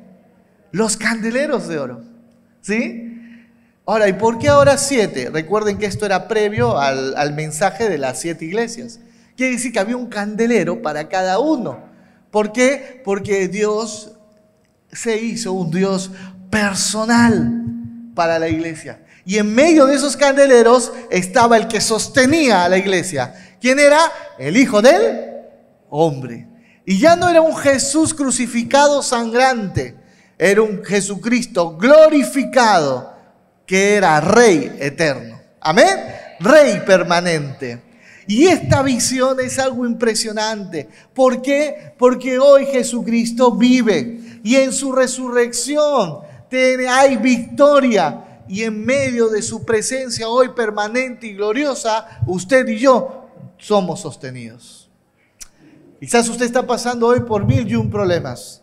Los 0.72 0.96
candeleros 0.96 1.68
de 1.68 1.80
oro. 1.80 2.02
¿Sí? 2.62 3.04
Ahora, 3.86 4.08
¿y 4.08 4.14
por 4.14 4.38
qué 4.38 4.50
ahora 4.50 4.78
siete? 4.78 5.30
Recuerden 5.30 5.78
que 5.78 5.86
esto 5.86 6.06
era 6.06 6.28
previo 6.28 6.78
al, 6.78 7.34
mensaje 7.34 7.90
de 7.90 7.98
las 7.98 8.20
siete 8.20 8.46
iglesias. 8.46 9.00
Quiere 9.36 9.54
decir 9.54 9.72
que 9.72 9.80
había 9.80 9.98
un 9.98 10.08
candelero 10.08 10.82
para 10.82 11.08
cada 11.10 11.40
uno. 11.40 11.80
¿Por 12.32 12.52
qué? 12.52 13.02
Porque 13.06 13.48
Dios 13.48 14.12
se 14.92 15.18
hizo 15.18 15.54
un 15.54 15.72
Dios 15.72 16.12
personal 16.50 17.77
para 18.18 18.40
la 18.40 18.50
iglesia. 18.50 19.00
Y 19.24 19.38
en 19.38 19.54
medio 19.54 19.86
de 19.86 19.96
esos 19.96 20.18
candeleros 20.18 20.92
estaba 21.12 21.56
el 21.56 21.68
que 21.68 21.80
sostenía 21.80 22.64
a 22.64 22.70
la 22.70 22.78
iglesia. 22.78 23.34
¿Quién 23.62 23.78
era? 23.78 24.00
El 24.40 24.58
Hijo 24.58 24.82
del 24.82 25.36
Hombre. 25.90 26.48
Y 26.84 26.98
ya 26.98 27.16
no 27.16 27.30
era 27.30 27.42
un 27.42 27.56
Jesús 27.56 28.14
crucificado 28.14 29.04
sangrante, 29.04 29.96
era 30.38 30.62
un 30.62 30.84
Jesucristo 30.84 31.78
glorificado 31.78 33.14
que 33.66 33.96
era 33.96 34.20
rey 34.22 34.76
eterno. 34.80 35.40
Amén. 35.60 35.98
Rey 36.40 36.82
permanente. 36.86 37.82
Y 38.26 38.48
esta 38.48 38.82
visión 38.82 39.40
es 39.40 39.60
algo 39.60 39.86
impresionante. 39.86 40.88
¿Por 41.14 41.42
qué? 41.42 41.94
Porque 41.98 42.40
hoy 42.40 42.66
Jesucristo 42.66 43.52
vive 43.52 44.40
y 44.44 44.56
en 44.56 44.72
su 44.74 44.92
resurrección 44.92 46.27
hay 46.90 47.18
victoria. 47.18 48.24
Y 48.50 48.64
en 48.64 48.86
medio 48.86 49.28
de 49.28 49.42
su 49.42 49.66
presencia 49.66 50.30
hoy 50.30 50.50
permanente 50.50 51.28
y 51.28 51.34
gloriosa, 51.34 52.22
usted 52.26 52.66
y 52.68 52.78
yo 52.78 53.30
somos 53.58 54.02
sostenidos. 54.02 54.90
Quizás 56.00 56.30
usted 56.30 56.46
está 56.46 56.66
pasando 56.66 57.08
hoy 57.08 57.22
por 57.22 57.46
mil 57.46 57.68
y 57.68 57.76
un 57.76 57.90
problemas. 57.90 58.62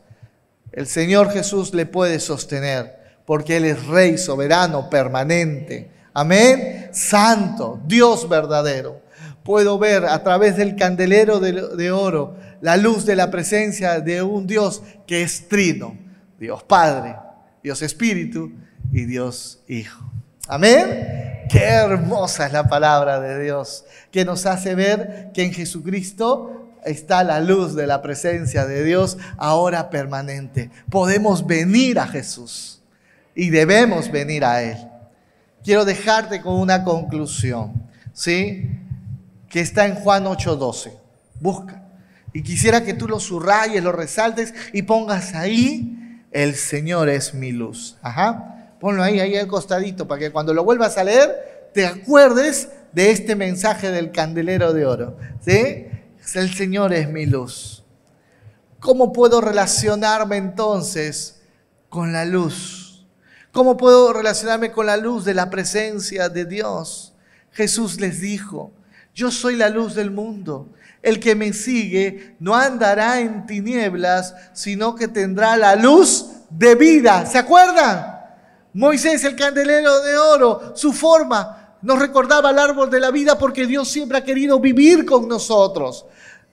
El 0.72 0.86
Señor 0.86 1.30
Jesús 1.30 1.74
le 1.74 1.84
puede 1.84 2.18
sostener 2.18 3.04
porque 3.24 3.56
Él 3.56 3.64
es 3.64 3.86
Rey 3.86 4.18
soberano, 4.18 4.88
permanente. 4.90 5.90
Amén. 6.12 6.90
Santo, 6.92 7.80
Dios 7.86 8.28
verdadero. 8.28 9.02
Puedo 9.42 9.78
ver 9.78 10.06
a 10.06 10.22
través 10.22 10.56
del 10.56 10.76
candelero 10.76 11.40
de, 11.40 11.90
oro 11.90 12.36
la 12.60 12.76
luz 12.76 13.04
de 13.04 13.16
la 13.16 13.30
presencia 13.30 14.00
de 14.00 14.22
un 14.22 14.46
Dios 14.46 14.82
que 15.06 15.22
es 15.22 15.48
trino. 15.48 15.98
Dios 16.38 16.62
Padre, 16.62 17.16
Dios 17.64 17.80
Espíritu 17.80 18.52
y 18.92 19.06
Dios 19.06 19.60
Hijo. 19.68 20.04
Amén. 20.46 21.46
Qué 21.48 21.64
hermosa 21.64 22.46
es 22.46 22.52
la 22.52 22.68
palabra 22.68 23.20
de 23.20 23.42
Dios, 23.42 23.86
que 24.12 24.26
nos 24.26 24.44
hace 24.44 24.74
ver 24.74 25.30
que 25.32 25.44
en 25.44 25.52
Jesucristo 25.54 26.74
está 26.84 27.24
la 27.24 27.40
luz 27.40 27.74
de 27.74 27.86
la 27.86 28.02
presencia 28.02 28.66
de 28.66 28.84
Dios 28.84 29.16
ahora 29.38 29.88
permanente. 29.88 30.70
Podemos 30.90 31.46
venir 31.46 31.98
a 31.98 32.06
Jesús 32.06 32.82
y 33.34 33.48
debemos 33.48 34.10
venir 34.12 34.44
a 34.44 34.62
Él. 34.62 34.76
Quiero 35.64 35.86
dejarte 35.86 36.42
con 36.42 36.60
una 36.60 36.84
conclusión, 36.84 37.72
¿sí? 38.12 38.68
Que 39.48 39.60
está 39.60 39.86
en 39.86 39.94
Juan 39.94 40.26
8:12. 40.26 40.92
Busca. 41.40 41.82
Y 42.34 42.42
quisiera 42.42 42.84
que 42.84 42.92
tú 42.92 43.08
lo 43.08 43.20
subrayes, 43.20 43.82
lo 43.82 43.92
resaltes 43.92 44.52
y 44.74 44.82
pongas 44.82 45.34
ahí, 45.34 46.03
el 46.34 46.56
Señor 46.56 47.08
es 47.08 47.32
mi 47.32 47.52
luz. 47.52 47.96
Ajá. 48.02 48.74
Ponlo 48.80 49.02
ahí, 49.02 49.20
ahí 49.20 49.36
al 49.36 49.46
costadito, 49.46 50.06
para 50.06 50.18
que 50.18 50.30
cuando 50.30 50.52
lo 50.52 50.64
vuelvas 50.64 50.98
a 50.98 51.04
leer, 51.04 51.70
te 51.72 51.86
acuerdes 51.86 52.68
de 52.92 53.10
este 53.10 53.34
mensaje 53.36 53.90
del 53.90 54.10
candelero 54.10 54.74
de 54.74 54.84
oro. 54.84 55.16
¿Sí? 55.40 55.86
El 56.34 56.54
Señor 56.54 56.92
es 56.92 57.08
mi 57.08 57.24
luz. 57.24 57.84
¿Cómo 58.80 59.12
puedo 59.12 59.40
relacionarme 59.40 60.36
entonces 60.36 61.40
con 61.88 62.12
la 62.12 62.24
luz? 62.24 63.06
¿Cómo 63.52 63.76
puedo 63.76 64.12
relacionarme 64.12 64.72
con 64.72 64.86
la 64.86 64.96
luz 64.96 65.24
de 65.24 65.34
la 65.34 65.48
presencia 65.48 66.28
de 66.28 66.44
Dios? 66.44 67.14
Jesús 67.52 68.00
les 68.00 68.20
dijo, 68.20 68.72
yo 69.14 69.30
soy 69.30 69.54
la 69.54 69.68
luz 69.68 69.94
del 69.94 70.10
mundo. 70.10 70.72
El 71.04 71.20
que 71.20 71.34
me 71.34 71.52
sigue 71.52 72.36
no 72.40 72.54
andará 72.54 73.20
en 73.20 73.46
tinieblas, 73.46 74.34
sino 74.52 74.94
que 74.94 75.06
tendrá 75.06 75.56
la 75.56 75.76
luz 75.76 76.26
de 76.50 76.74
vida. 76.74 77.26
¿Se 77.26 77.38
acuerdan? 77.38 78.20
Moisés, 78.72 79.22
el 79.24 79.36
candelero 79.36 80.00
de 80.00 80.16
oro, 80.16 80.72
su 80.74 80.92
forma 80.92 81.76
nos 81.82 81.98
recordaba 81.98 82.50
el 82.50 82.58
árbol 82.58 82.88
de 82.88 82.98
la 82.98 83.10
vida 83.10 83.38
porque 83.38 83.66
Dios 83.66 83.88
siempre 83.88 84.18
ha 84.18 84.24
querido 84.24 84.58
vivir 84.58 85.04
con 85.04 85.28
nosotros. 85.28 86.06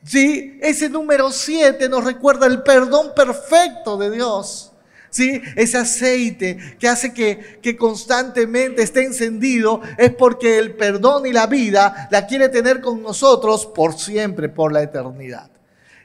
¿Sí? 0.04 0.60
Ese 0.62 0.90
número 0.90 1.32
7 1.32 1.88
nos 1.88 2.04
recuerda 2.04 2.48
el 2.48 2.62
perdón 2.64 3.14
perfecto 3.16 3.98
de 3.98 4.12
Dios. 4.12 4.71
¿Sí? 5.12 5.40
Ese 5.56 5.78
aceite 5.78 6.58
que 6.80 6.88
hace 6.88 7.14
que, 7.14 7.60
que 7.62 7.78
constantemente 7.78 8.82
esté 8.82 9.04
encendido 9.04 9.82
es 10.00 10.12
porque 10.16 10.58
el 10.58 10.74
perdón 10.74 11.28
y 11.28 11.34
la 11.34 11.46
vida 11.46 12.08
la 12.10 12.26
quiere 12.26 12.50
tener 12.50 12.82
con 12.82 13.04
nosotros 13.04 13.68
por 13.68 14.00
siempre, 14.00 14.50
por 14.50 14.74
la 14.74 14.82
eternidad. 14.82 15.52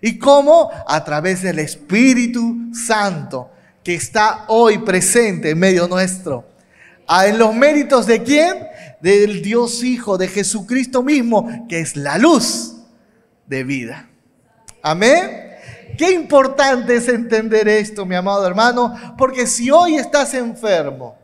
¿Y 0.03 0.19
cómo? 0.19 0.71
A 0.87 1.03
través 1.03 1.43
del 1.43 1.59
Espíritu 1.59 2.75
Santo 2.75 3.51
que 3.83 3.95
está 3.95 4.45
hoy 4.49 4.79
presente 4.79 5.51
en 5.51 5.59
medio 5.59 5.89
nuestro. 5.89 6.45
Ah, 7.07 7.29
¿En 7.29 7.39
los 7.39 7.55
méritos 7.55 8.07
de 8.07 8.23
quién? 8.23 8.67
Del 9.01 9.43
Dios 9.43 9.85
Hijo, 9.85 10.19
de 10.19 10.27
Jesucristo 10.27 11.03
mismo, 11.03 11.67
que 11.69 11.79
es 11.79 11.95
la 11.95 12.19
luz 12.19 12.75
de 13.47 13.63
vida. 13.63 14.09
Amén. 14.83 15.56
Qué 15.97 16.13
importante 16.13 16.97
es 16.97 17.09
entender 17.09 17.69
esto, 17.69 18.05
mi 18.05 18.15
amado 18.15 18.47
hermano, 18.47 18.95
porque 19.17 19.47
si 19.47 19.71
hoy 19.71 19.97
estás 19.97 20.35
enfermo, 20.35 21.17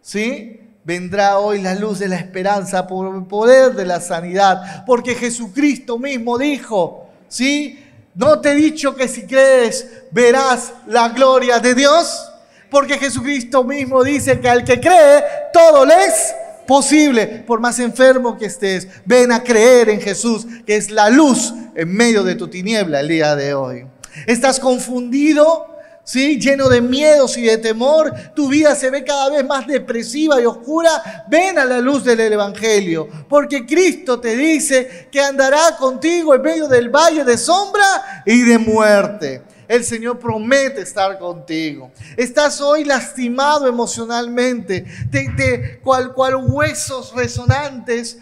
¿sí? 0.00 0.60
Vendrá 0.84 1.38
hoy 1.38 1.60
la 1.60 1.74
luz 1.74 1.98
de 1.98 2.08
la 2.08 2.16
esperanza 2.16 2.86
por 2.86 3.14
el 3.14 3.24
poder 3.24 3.72
de 3.72 3.84
la 3.84 4.00
sanidad, 4.00 4.84
porque 4.86 5.14
Jesucristo 5.14 5.98
mismo 5.98 6.38
dijo, 6.38 7.08
¿sí? 7.28 7.82
¿No 8.14 8.40
te 8.40 8.52
he 8.52 8.54
dicho 8.54 8.94
que 8.94 9.08
si 9.08 9.26
crees 9.26 10.04
verás 10.10 10.72
la 10.86 11.08
gloria 11.10 11.58
de 11.58 11.74
Dios? 11.74 12.30
Porque 12.70 12.98
Jesucristo 12.98 13.62
mismo 13.64 14.02
dice 14.02 14.40
que 14.40 14.48
al 14.48 14.64
que 14.64 14.80
cree, 14.80 15.22
todo 15.52 15.84
le 15.84 15.94
es 16.06 16.34
posible, 16.66 17.26
por 17.46 17.60
más 17.60 17.78
enfermo 17.78 18.36
que 18.36 18.46
estés. 18.46 18.88
Ven 19.04 19.32
a 19.32 19.42
creer 19.42 19.88
en 19.88 20.00
Jesús, 20.00 20.46
que 20.66 20.76
es 20.76 20.90
la 20.90 21.10
luz 21.10 21.54
en 21.74 21.92
medio 21.94 22.24
de 22.24 22.34
tu 22.34 22.48
tiniebla 22.48 23.00
el 23.00 23.08
día 23.08 23.36
de 23.36 23.54
hoy. 23.54 23.86
¿Estás 24.26 24.60
confundido? 24.60 25.66
¿Sí? 26.04 26.38
Lleno 26.38 26.68
de 26.68 26.80
miedos 26.80 27.36
y 27.36 27.42
de 27.42 27.58
temor, 27.58 28.12
tu 28.32 28.48
vida 28.48 28.76
se 28.76 28.90
ve 28.90 29.02
cada 29.02 29.28
vez 29.28 29.44
más 29.44 29.66
depresiva 29.66 30.40
y 30.40 30.46
oscura. 30.46 31.24
Ven 31.28 31.58
a 31.58 31.64
la 31.64 31.80
luz 31.80 32.04
del 32.04 32.20
Evangelio, 32.20 33.08
porque 33.28 33.66
Cristo 33.66 34.20
te 34.20 34.36
dice 34.36 35.08
que 35.10 35.20
andará 35.20 35.76
contigo 35.76 36.32
en 36.32 36.42
medio 36.42 36.68
del 36.68 36.90
valle 36.90 37.24
de 37.24 37.36
sombra 37.36 38.22
y 38.24 38.42
de 38.42 38.56
muerte. 38.56 39.42
El 39.68 39.84
Señor 39.84 40.18
promete 40.18 40.82
estar 40.82 41.18
contigo. 41.18 41.90
Estás 42.16 42.60
hoy 42.60 42.84
lastimado 42.84 43.66
emocionalmente, 43.66 44.84
te, 45.10 45.80
cual, 45.82 46.12
cual 46.14 46.36
huesos 46.36 47.12
resonantes 47.14 48.18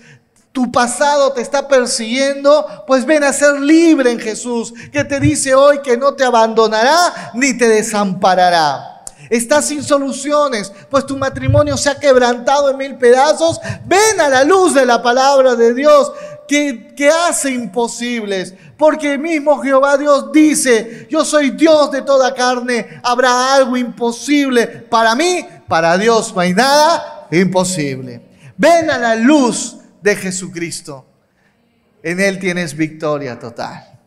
tu 0.55 0.71
pasado 0.71 1.33
te 1.33 1.41
está 1.41 1.67
persiguiendo, 1.67 2.85
pues 2.87 3.05
ven 3.05 3.25
a 3.25 3.33
ser 3.33 3.55
libre 3.61 4.13
en 4.13 4.21
Jesús, 4.21 4.73
que 4.93 5.03
te 5.03 5.19
dice 5.19 5.53
hoy 5.53 5.81
que 5.83 5.97
no 5.97 6.15
te 6.15 6.23
abandonará 6.23 7.33
ni 7.35 7.59
te 7.59 7.69
desamparará. 7.69 9.03
Estás 9.31 9.67
sin 9.67 9.83
soluciones, 9.83 10.73
pues 10.89 11.07
tu 11.07 11.17
matrimonio 11.17 11.77
se 11.77 11.91
ha 11.91 11.99
quebrantado 11.99 12.71
en 12.71 12.77
mil 12.77 12.95
pedazos. 12.95 13.61
Ven 13.85 14.21
a 14.21 14.29
la 14.29 14.45
luz 14.45 14.75
de 14.75 14.87
la 14.87 15.03
palabra 15.03 15.57
de 15.57 15.75
Dios 15.75 16.13
que, 16.47 16.95
que 16.95 17.09
hace 17.09 17.51
imposibles. 17.51 18.55
Porque 18.79 19.19
mismo 19.19 19.61
Jehová 19.61 19.97
Dios 19.97 20.31
dice, 20.31 21.09
yo 21.11 21.25
soy 21.25 21.51
Dios 21.51 21.91
de 21.91 22.03
toda 22.03 22.33
carne. 22.33 23.01
Habrá 23.03 23.57
algo 23.57 23.77
imposible 23.77 24.69
para 24.69 25.17
mí, 25.17 25.45
para 25.67 25.99
Dios 25.99 26.33
no 26.33 26.41
hay 26.41 26.55
nada 26.55 27.27
imposible. 27.33 28.23
Ven 28.57 28.89
a 28.89 28.99
la 28.99 29.17
luz 29.17 29.79
de 30.05 30.17
Jesucristo. 30.17 31.07
En 32.03 32.21
Él 32.21 32.39
tienes 32.39 32.77
victoria 32.77 33.39
total. 33.39 34.01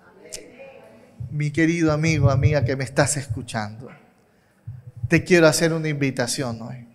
Mi 1.32 1.50
querido 1.50 1.92
amigo, 1.92 2.30
amiga 2.30 2.64
que 2.64 2.76
me 2.76 2.84
estás 2.84 3.18
escuchando, 3.18 3.90
te 5.08 5.24
quiero 5.24 5.48
hacer 5.48 5.74
una 5.74 5.90
invitación 5.90 6.62
hoy. 6.62 6.88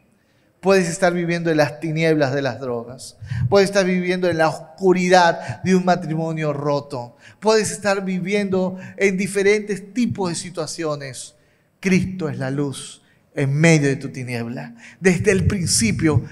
Puedes 0.61 0.89
estar 0.89 1.13
viviendo 1.13 1.51
en 1.51 1.57
las 1.57 1.81
tinieblas 1.81 2.33
de 2.33 2.43
las 2.43 2.61
drogas. 2.61 3.19
Puedes 3.49 3.71
estar 3.71 3.85
viviendo 3.85 4.31
en 4.31 4.39
la 4.39 4.49
oscuridad 4.49 5.61
de 5.65 5.75
un 5.75 5.85
matrimonio 5.85 6.53
roto. 6.53 7.17
Puedes 7.41 7.73
estar 7.73 8.05
viviendo 8.05 8.79
en 8.97 9.17
diferentes 9.17 9.93
tipos 9.93 10.29
de 10.29 10.37
situaciones. 10.37 11.35
Cristo 11.81 12.29
es 12.29 12.39
la 12.39 12.53
luz 12.53 13.03
en 13.35 13.53
medio 13.53 13.89
de 13.89 13.97
tu 13.97 14.11
tiniebla. 14.11 14.77
Desde 15.01 15.33
el 15.33 15.49
principio, 15.49 16.23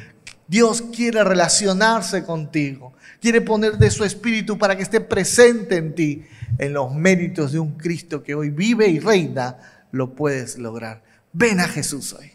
Dios 0.51 0.83
quiere 0.95 1.25
relacionarse 1.25 2.25
contigo. 2.25 2.93
Quiere 3.21 3.41
poner 3.41 3.79
de 3.79 3.91
su 3.91 4.05
espíritu 4.05 4.59
para 4.59 4.77
que 4.77 4.83
esté 4.83 5.01
presente 5.01 5.77
en 5.77 5.95
ti. 5.95 6.25
En 6.59 6.73
los 6.75 6.93
méritos 6.93 7.53
de 7.53 7.61
un 7.61 7.79
Cristo 7.79 8.23
que 8.23 8.35
hoy 8.35 8.51
vive 8.51 8.89
y 8.89 8.99
reina, 8.99 9.87
lo 9.93 10.15
puedes 10.15 10.59
lograr. 10.59 11.03
Ven 11.33 11.61
a 11.61 11.69
Jesús 11.69 12.13
hoy 12.13 12.33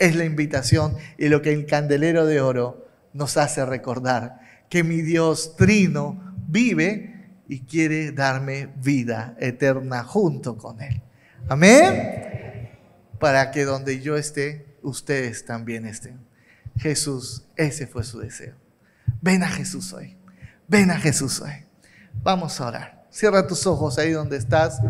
es 0.00 0.16
la 0.16 0.24
invitación 0.24 0.96
y 1.18 1.28
lo 1.28 1.42
que 1.42 1.52
el 1.52 1.66
candelero 1.66 2.26
de 2.26 2.40
oro 2.40 2.88
nos 3.12 3.36
hace 3.36 3.64
recordar, 3.64 4.40
que 4.68 4.82
mi 4.82 5.02
Dios 5.02 5.56
trino 5.56 6.34
vive 6.48 7.28
y 7.48 7.60
quiere 7.60 8.10
darme 8.10 8.70
vida 8.82 9.36
eterna 9.38 10.02
junto 10.02 10.56
con 10.56 10.80
Él. 10.80 11.02
Amén. 11.48 12.70
Para 13.20 13.50
que 13.50 13.64
donde 13.64 14.00
yo 14.00 14.16
esté, 14.16 14.64
ustedes 14.82 15.44
también 15.44 15.84
estén. 15.84 16.18
Jesús, 16.80 17.44
ese 17.56 17.86
fue 17.86 18.04
su 18.04 18.18
deseo. 18.20 18.54
Ven 19.20 19.42
a 19.42 19.48
Jesús 19.48 19.92
hoy. 19.92 20.16
Ven 20.66 20.90
a 20.90 20.96
Jesús 20.96 21.40
hoy. 21.40 21.66
Vamos 22.22 22.58
a 22.60 22.68
orar. 22.68 23.06
Cierra 23.10 23.46
tus 23.46 23.66
ojos 23.66 23.98
ahí 23.98 24.12
donde 24.12 24.38
estás. 24.38 24.80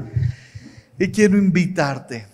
Y 0.98 1.10
quiero 1.10 1.36
invitarte 1.36 2.26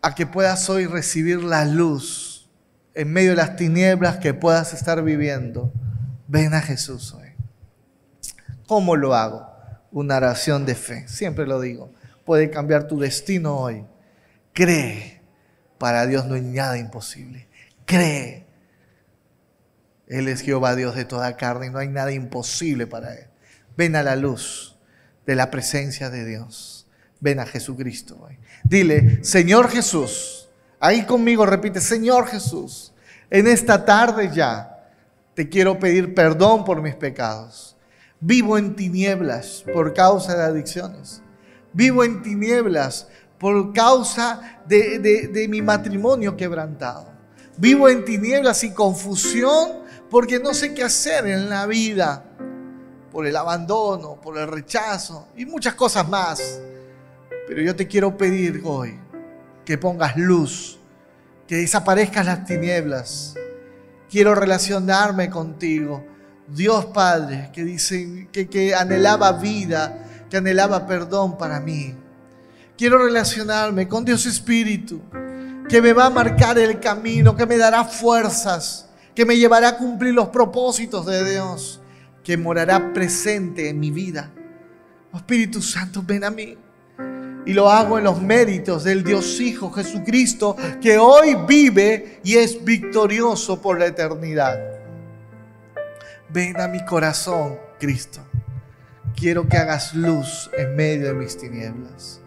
a 0.00 0.14
que 0.14 0.24
puedas 0.24 0.70
hoy 0.70 0.86
recibir 0.86 1.42
la 1.42 1.64
luz 1.64 2.48
en 2.94 3.12
medio 3.12 3.30
de 3.30 3.36
las 3.36 3.56
tinieblas 3.56 4.18
que 4.18 4.34
puedas 4.34 4.72
estar 4.72 5.02
viviendo. 5.02 5.72
Ven 6.28 6.54
a 6.54 6.60
Jesús 6.60 7.12
hoy. 7.12 7.30
¿Cómo 8.68 8.94
lo 8.94 9.16
hago? 9.16 9.50
Una 9.90 10.18
oración 10.18 10.64
de 10.64 10.76
fe. 10.76 11.08
Siempre 11.08 11.46
lo 11.46 11.60
digo. 11.60 11.92
Puede 12.24 12.50
cambiar 12.50 12.86
tu 12.86 13.00
destino 13.00 13.56
hoy. 13.56 13.84
Cree. 14.52 15.20
Para 15.76 16.06
Dios 16.06 16.26
no 16.26 16.34
hay 16.34 16.42
nada 16.42 16.78
imposible. 16.78 17.48
Cree. 17.84 18.45
Él 20.06 20.28
es 20.28 20.40
Jehová 20.40 20.76
Dios 20.76 20.94
de 20.94 21.04
toda 21.04 21.36
carne 21.36 21.66
y 21.66 21.70
no 21.70 21.78
hay 21.78 21.88
nada 21.88 22.12
imposible 22.12 22.86
para 22.86 23.14
Él. 23.14 23.26
Ven 23.76 23.96
a 23.96 24.02
la 24.02 24.16
luz 24.16 24.76
de 25.26 25.34
la 25.34 25.50
presencia 25.50 26.10
de 26.10 26.24
Dios. 26.24 26.86
Ven 27.20 27.40
a 27.40 27.46
Jesucristo. 27.46 28.28
Dile, 28.64 29.24
Señor 29.24 29.68
Jesús, 29.68 30.48
ahí 30.78 31.04
conmigo 31.04 31.44
repite, 31.46 31.80
Señor 31.80 32.26
Jesús, 32.26 32.92
en 33.30 33.46
esta 33.46 33.84
tarde 33.84 34.30
ya 34.32 34.90
te 35.34 35.48
quiero 35.48 35.78
pedir 35.78 36.14
perdón 36.14 36.64
por 36.64 36.82
mis 36.82 36.94
pecados. 36.94 37.76
Vivo 38.20 38.56
en 38.56 38.76
tinieblas 38.76 39.64
por 39.72 39.92
causa 39.92 40.36
de 40.36 40.44
adicciones. 40.44 41.22
Vivo 41.72 42.04
en 42.04 42.22
tinieblas 42.22 43.08
por 43.38 43.72
causa 43.72 44.60
de, 44.66 44.98
de 44.98 45.48
mi 45.48 45.60
matrimonio 45.60 46.36
quebrantado. 46.36 47.12
Vivo 47.58 47.88
en 47.88 48.04
tinieblas 48.04 48.64
y 48.64 48.72
confusión 48.72 49.85
porque 50.10 50.38
no 50.38 50.54
sé 50.54 50.74
qué 50.74 50.84
hacer 50.84 51.26
en 51.26 51.48
la 51.48 51.66
vida. 51.66 52.24
Por 53.10 53.26
el 53.26 53.36
abandono, 53.36 54.20
por 54.20 54.36
el 54.36 54.46
rechazo 54.46 55.28
y 55.36 55.46
muchas 55.46 55.74
cosas 55.74 56.06
más. 56.08 56.60
Pero 57.48 57.62
yo 57.62 57.74
te 57.74 57.86
quiero 57.86 58.16
pedir 58.16 58.60
hoy 58.64 58.98
que 59.64 59.78
pongas 59.78 60.16
luz, 60.16 60.78
que 61.46 61.56
desaparezcan 61.56 62.26
las 62.26 62.44
tinieblas. 62.44 63.34
Quiero 64.10 64.34
relacionarme 64.34 65.30
contigo. 65.30 66.04
Dios 66.46 66.86
Padre, 66.86 67.50
que 67.52 67.64
dice 67.64 68.28
que 68.30 68.74
anhelaba 68.74 69.32
vida, 69.32 70.26
que 70.28 70.36
anhelaba 70.36 70.86
perdón 70.86 71.38
para 71.38 71.58
mí. 71.58 71.94
Quiero 72.76 72.98
relacionarme 72.98 73.88
con 73.88 74.04
Dios 74.04 74.26
Espíritu, 74.26 75.00
que 75.68 75.80
me 75.80 75.92
va 75.92 76.06
a 76.06 76.10
marcar 76.10 76.58
el 76.58 76.78
camino, 76.78 77.34
que 77.34 77.46
me 77.46 77.56
dará 77.56 77.84
fuerzas, 77.84 78.85
que 79.16 79.24
me 79.24 79.36
llevará 79.38 79.70
a 79.70 79.76
cumplir 79.78 80.14
los 80.14 80.28
propósitos 80.28 81.06
de 81.06 81.28
Dios, 81.28 81.80
que 82.22 82.36
morará 82.36 82.92
presente 82.92 83.68
en 83.70 83.80
mi 83.80 83.90
vida. 83.90 84.30
Espíritu 85.14 85.62
Santo, 85.62 86.02
ven 86.06 86.22
a 86.22 86.30
mí. 86.30 86.56
Y 87.46 87.52
lo 87.54 87.70
hago 87.70 87.96
en 87.96 88.04
los 88.04 88.20
méritos 88.20 88.84
del 88.84 89.02
Dios 89.02 89.40
Hijo 89.40 89.70
Jesucristo, 89.70 90.54
que 90.82 90.98
hoy 90.98 91.34
vive 91.48 92.20
y 92.24 92.36
es 92.36 92.62
victorioso 92.62 93.62
por 93.62 93.78
la 93.78 93.86
eternidad. 93.86 94.58
Ven 96.28 96.60
a 96.60 96.68
mi 96.68 96.84
corazón, 96.84 97.56
Cristo. 97.78 98.20
Quiero 99.14 99.48
que 99.48 99.56
hagas 99.56 99.94
luz 99.94 100.50
en 100.58 100.76
medio 100.76 101.06
de 101.06 101.14
mis 101.14 101.38
tinieblas. 101.38 102.20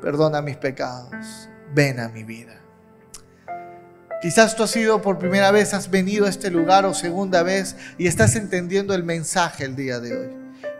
Perdona 0.00 0.40
mis 0.40 0.56
pecados. 0.56 1.50
Ven 1.74 2.00
a 2.00 2.08
mi 2.08 2.24
vida. 2.24 2.61
Quizás 4.22 4.54
tú 4.54 4.62
has 4.62 4.70
sido 4.70 5.02
por 5.02 5.18
primera 5.18 5.50
vez, 5.50 5.74
has 5.74 5.90
venido 5.90 6.26
a 6.26 6.28
este 6.28 6.48
lugar 6.48 6.86
o 6.86 6.94
segunda 6.94 7.42
vez 7.42 7.74
y 7.98 8.06
estás 8.06 8.36
entendiendo 8.36 8.94
el 8.94 9.02
mensaje 9.02 9.64
el 9.64 9.74
día 9.74 9.98
de 9.98 10.16
hoy. 10.16 10.28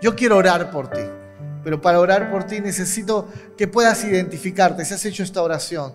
Yo 0.00 0.14
quiero 0.14 0.36
orar 0.36 0.70
por 0.70 0.88
ti. 0.88 1.00
Pero 1.64 1.80
para 1.80 1.98
orar 1.98 2.30
por 2.30 2.44
ti 2.44 2.60
necesito 2.60 3.28
que 3.56 3.66
puedas 3.66 4.04
identificarte. 4.04 4.84
Si 4.84 4.94
has 4.94 5.04
hecho 5.04 5.24
esta 5.24 5.42
oración, 5.42 5.94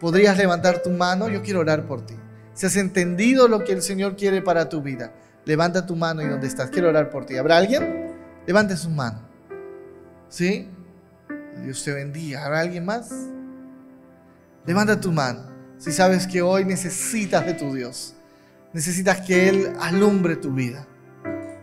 podrías 0.00 0.38
levantar 0.38 0.82
tu 0.82 0.88
mano. 0.88 1.28
Yo 1.28 1.42
quiero 1.42 1.60
orar 1.60 1.86
por 1.86 2.04
ti. 2.06 2.14
Si 2.54 2.64
has 2.64 2.76
entendido 2.76 3.46
lo 3.46 3.62
que 3.62 3.72
el 3.72 3.82
Señor 3.82 4.16
quiere 4.16 4.40
para 4.40 4.70
tu 4.70 4.80
vida, 4.80 5.12
levanta 5.44 5.84
tu 5.84 5.96
mano 5.96 6.22
y 6.22 6.28
donde 6.28 6.46
estás. 6.46 6.70
Quiero 6.70 6.88
orar 6.88 7.10
por 7.10 7.26
ti. 7.26 7.36
¿Habrá 7.36 7.58
alguien? 7.58 8.14
Levante 8.46 8.74
su 8.74 8.88
mano. 8.88 9.20
¿Sí? 10.30 10.70
Dios 11.62 11.84
te 11.84 11.92
bendiga. 11.92 12.46
¿Habrá 12.46 12.60
alguien 12.60 12.86
más? 12.86 13.10
Levanta 14.64 14.98
tu 14.98 15.12
mano. 15.12 15.55
Si 15.78 15.92
sabes 15.92 16.26
que 16.26 16.42
hoy 16.42 16.64
necesitas 16.64 17.44
de 17.44 17.54
tu 17.54 17.74
Dios, 17.74 18.14
necesitas 18.72 19.20
que 19.20 19.48
Él 19.48 19.72
alumbre 19.80 20.36
tu 20.36 20.52
vida 20.52 20.86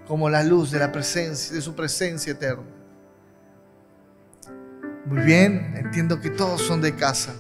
como 0.08 0.30
la 0.30 0.44
luz 0.44 0.72
de 0.72 0.80
la 0.80 0.92
presencia, 0.92 1.56
de 1.56 1.62
su 1.62 1.76
presencia 1.76 2.34
eterna. 2.34 2.64
Muy 5.06 5.24
bien, 5.24 5.74
entiendo 5.78 6.20
que 6.20 6.30
todos 6.30 6.62
son 6.62 6.82
de 6.82 6.96
casa. 6.96 7.34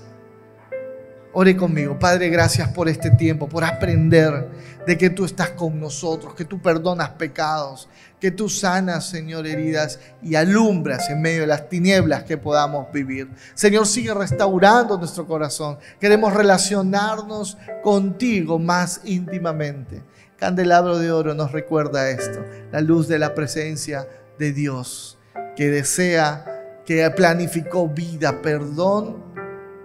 Ore 1.35 1.57
conmigo, 1.57 1.97
Padre, 1.97 2.29
gracias 2.29 2.69
por 2.69 2.87
este 2.87 3.09
tiempo, 3.09 3.49
por 3.49 3.63
aprender 3.63 4.47
de 4.85 4.97
que 4.97 5.09
tú 5.09 5.25
estás 5.25 5.49
con 5.49 5.79
nosotros, 5.79 6.35
que 6.35 6.45
tú 6.45 6.61
perdonas 6.61 7.09
pecados, 7.09 7.89
que 8.19 8.29
tú 8.29 8.49
sanas, 8.49 9.09
Señor, 9.09 9.47
heridas 9.47 9.99
y 10.21 10.35
alumbras 10.35 11.09
en 11.09 11.21
medio 11.21 11.41
de 11.41 11.47
las 11.47 11.69
tinieblas 11.69 12.23
que 12.23 12.37
podamos 12.37 12.91
vivir. 12.91 13.29
Señor, 13.55 13.87
sigue 13.87 14.13
restaurando 14.13 14.97
nuestro 14.97 15.25
corazón. 15.25 15.79
Queremos 15.99 16.33
relacionarnos 16.33 17.57
contigo 17.81 18.59
más 18.59 19.01
íntimamente. 19.03 20.03
Candelabro 20.37 20.99
de 20.99 21.11
oro 21.11 21.33
nos 21.33 21.51
recuerda 21.51 22.09
esto, 22.09 22.45
la 22.71 22.81
luz 22.81 23.07
de 23.07 23.17
la 23.17 23.33
presencia 23.33 24.07
de 24.37 24.51
Dios 24.51 25.17
que 25.55 25.69
desea 25.69 26.81
que 26.85 27.09
planificó 27.11 27.87
vida, 27.87 28.41
perdón 28.41 29.23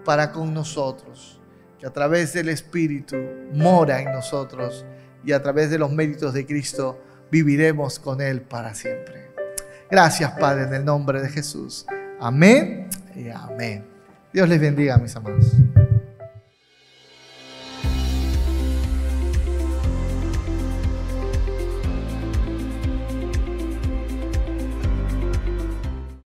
para 0.05 0.33
con 0.33 0.55
nosotros, 0.55 1.38
que 1.79 1.87
a 1.87 1.93
través 1.93 2.33
del 2.33 2.49
Espíritu 2.49 3.17
mora 3.53 4.01
en 4.01 4.12
nosotros 4.12 4.85
y 5.25 5.33
a 5.33 5.43
través 5.43 5.71
de 5.71 5.79
los 5.79 5.91
méritos 5.91 6.35
de 6.35 6.47
Cristo 6.47 7.01
viviremos 7.31 7.99
con 7.99 8.21
Él 8.21 8.41
para 8.43 8.75
siempre. 8.75 9.29
Gracias 9.91 10.33
Padre 10.33 10.64
en 10.64 10.75
el 10.75 10.85
nombre 10.85 11.21
de 11.21 11.29
Jesús. 11.29 11.87
Amén 12.21 12.88
y 13.14 13.29
amén. 13.29 13.85
Dios 14.33 14.49
les 14.49 14.61
bendiga 14.61 14.99
mis 14.99 15.14
amados. 15.17 15.53